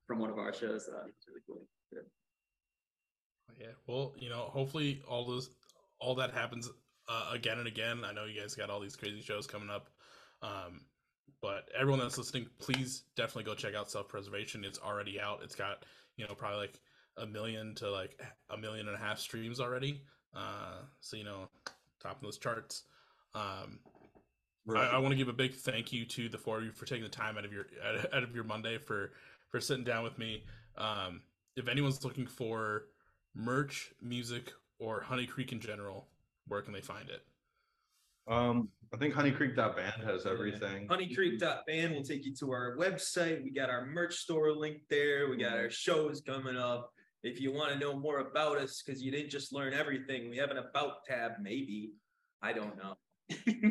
[0.07, 0.85] from one of our shows.
[0.87, 1.67] So it's really cool.
[1.91, 1.99] Yeah.
[3.59, 5.49] Yeah, well, you know, hopefully all those,
[5.99, 6.69] all that happens
[7.07, 8.03] uh, again and again.
[8.05, 9.89] I know you guys got all these crazy shows coming up,
[10.41, 10.85] um,
[11.41, 14.65] but everyone that's listening, please definitely go check out Self Preservation.
[14.65, 15.39] It's already out.
[15.43, 15.85] It's got
[16.17, 16.79] you know probably like
[17.17, 18.19] a million to like
[18.49, 20.01] a million and a half streams already.
[20.35, 21.49] Uh, so you know,
[22.01, 22.83] top of those charts.
[23.35, 23.79] Um,
[24.75, 26.85] I, I want to give a big thank you to the four of you for
[26.85, 27.65] taking the time out of your
[28.13, 29.11] out of your Monday for
[29.49, 30.43] for sitting down with me.
[30.77, 31.21] Um,
[31.55, 32.83] if anyone's looking for
[33.35, 36.07] merch, music, or Honey Creek in general,
[36.47, 37.21] where can they find it?
[38.29, 40.87] Um, I think Honey Creek Band has everything.
[40.87, 43.43] honeycreek.band will take you to our website.
[43.43, 45.29] We got our merch store link there.
[45.29, 46.91] We got our shows coming up.
[47.23, 50.37] If you want to know more about us, because you didn't just learn everything, we
[50.37, 51.91] have an about tab, maybe.
[52.41, 52.95] I don't know.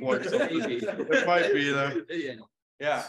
[0.00, 0.26] What-.
[0.26, 1.94] It might be there.
[2.10, 2.34] Yeah.
[2.80, 3.04] Yeah.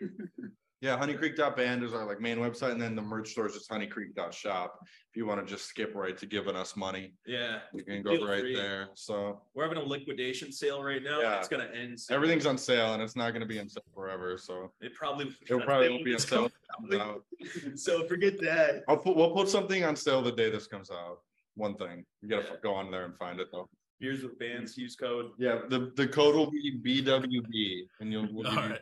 [0.80, 3.52] Yeah, Honey Creek Band is our like main website, and then the merch store is
[3.52, 4.78] just Honey Creek Shop.
[5.10, 8.16] If you want to just skip right to giving us money, Yeah, you can go
[8.16, 8.56] Feel right free.
[8.56, 8.88] there.
[8.94, 11.20] So we're having a liquidation sale right now.
[11.20, 11.38] Yeah.
[11.38, 12.00] It's gonna end.
[12.00, 12.14] soon.
[12.14, 14.38] everything's on sale, and it's not going to be on sale forever.
[14.38, 15.26] So It probably.
[15.26, 16.50] it probably won't be on sale.
[16.80, 17.24] comes out.
[17.76, 18.82] So forget that.
[18.88, 21.18] I'll put we'll put something on sale the day this comes out.
[21.56, 22.56] One thing you gotta Yeah.
[22.62, 23.68] go on there and find it though.
[23.98, 25.32] Beers With Bands use code.
[25.36, 28.80] Yeah, the the code will be BWB, and you'll we'll All give you right.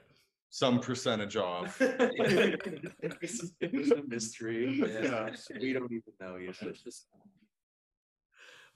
[0.51, 1.81] Some percentage off.
[3.61, 4.79] It's a mystery.
[4.79, 5.31] Yeah.
[5.61, 6.57] We don't even know yet.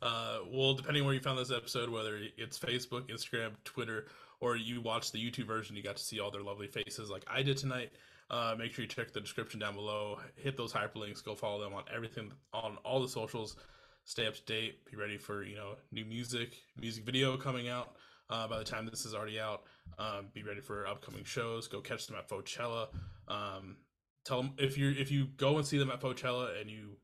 [0.00, 4.06] Uh, well, depending where you found this episode, whether it's Facebook, Instagram, Twitter,
[4.40, 7.24] or you watch the YouTube version, you got to see all their lovely faces like
[7.30, 7.92] I did tonight.
[8.28, 10.18] Uh, make sure you check the description down below.
[10.36, 11.22] Hit those hyperlinks.
[11.22, 13.56] Go follow them on everything on all the socials.
[14.04, 14.84] Stay up to date.
[14.90, 17.96] Be ready for you know new music, music video coming out.
[18.32, 19.62] Uh, by the time this is already out,
[19.98, 21.68] um, be ready for upcoming shows.
[21.68, 22.88] Go catch them at Coachella.
[23.28, 23.76] Um,
[24.24, 26.96] tell them if you if you go and see them at Coachella and you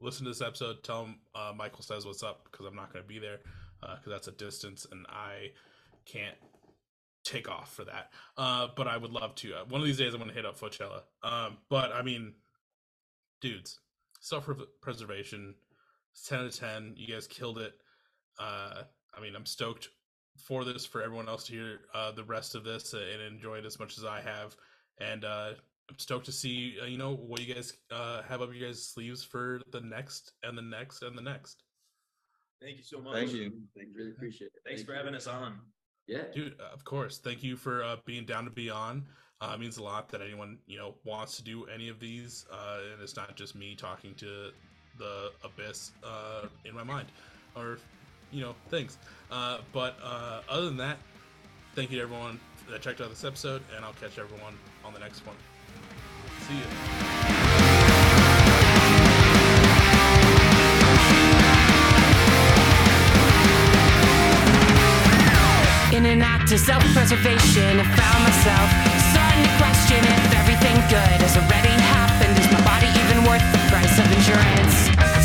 [0.00, 3.02] listen to this episode, tell them uh, Michael says what's up because I'm not going
[3.04, 3.38] to be there
[3.80, 5.50] because that's a distance and I
[6.06, 6.36] can't
[7.24, 8.10] take off for that.
[8.36, 9.54] Uh, but I would love to.
[9.54, 11.02] Uh, one of these days, I'm gonna hit up Coachella.
[11.22, 12.34] Um, but I mean,
[13.40, 13.80] dudes,
[14.20, 14.48] self
[14.80, 15.54] preservation,
[16.26, 16.94] ten out of ten.
[16.96, 17.72] You guys killed it.
[18.38, 18.82] Uh,
[19.14, 19.88] I mean, I'm stoked
[20.38, 23.64] for this for everyone else to hear uh, the rest of this and enjoy it
[23.64, 24.56] as much as I have.
[25.00, 25.50] And uh,
[25.88, 28.84] I'm stoked to see uh, you know what you guys uh, have up your guys'
[28.84, 31.62] sleeves for the next and the next and the next.
[32.60, 33.14] Thank you so much.
[33.14, 33.52] Thank you.
[33.76, 33.94] Thank you.
[33.96, 34.60] Really appreciate it.
[34.64, 34.98] Thanks Thank for you.
[34.98, 35.60] having us on.
[36.06, 36.22] Yeah.
[36.34, 37.18] Dude, of course.
[37.18, 39.06] Thank you for uh, being down to be on.
[39.40, 42.44] Uh, it means a lot that anyone you know wants to do any of these,
[42.52, 44.50] uh, and it's not just me talking to
[44.98, 47.06] the abyss uh, in my mind,
[47.54, 47.78] or
[48.30, 48.98] you know things.
[49.30, 50.98] Uh, but uh, other than that,
[51.74, 54.54] thank you to everyone that checked out this episode, and I'll catch everyone
[54.84, 55.36] on the next one.
[56.46, 56.64] See you.
[65.96, 68.68] In an act of self-preservation, I found myself
[69.10, 72.38] starting to question if everything good has already happened.
[72.38, 75.17] Is my body even worth the price of insurance?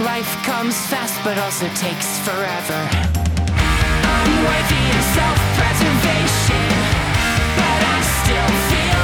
[0.00, 2.80] Life comes fast, but also takes forever.
[4.16, 6.64] I'm worthy of self preservation.
[7.60, 8.99] But I still feel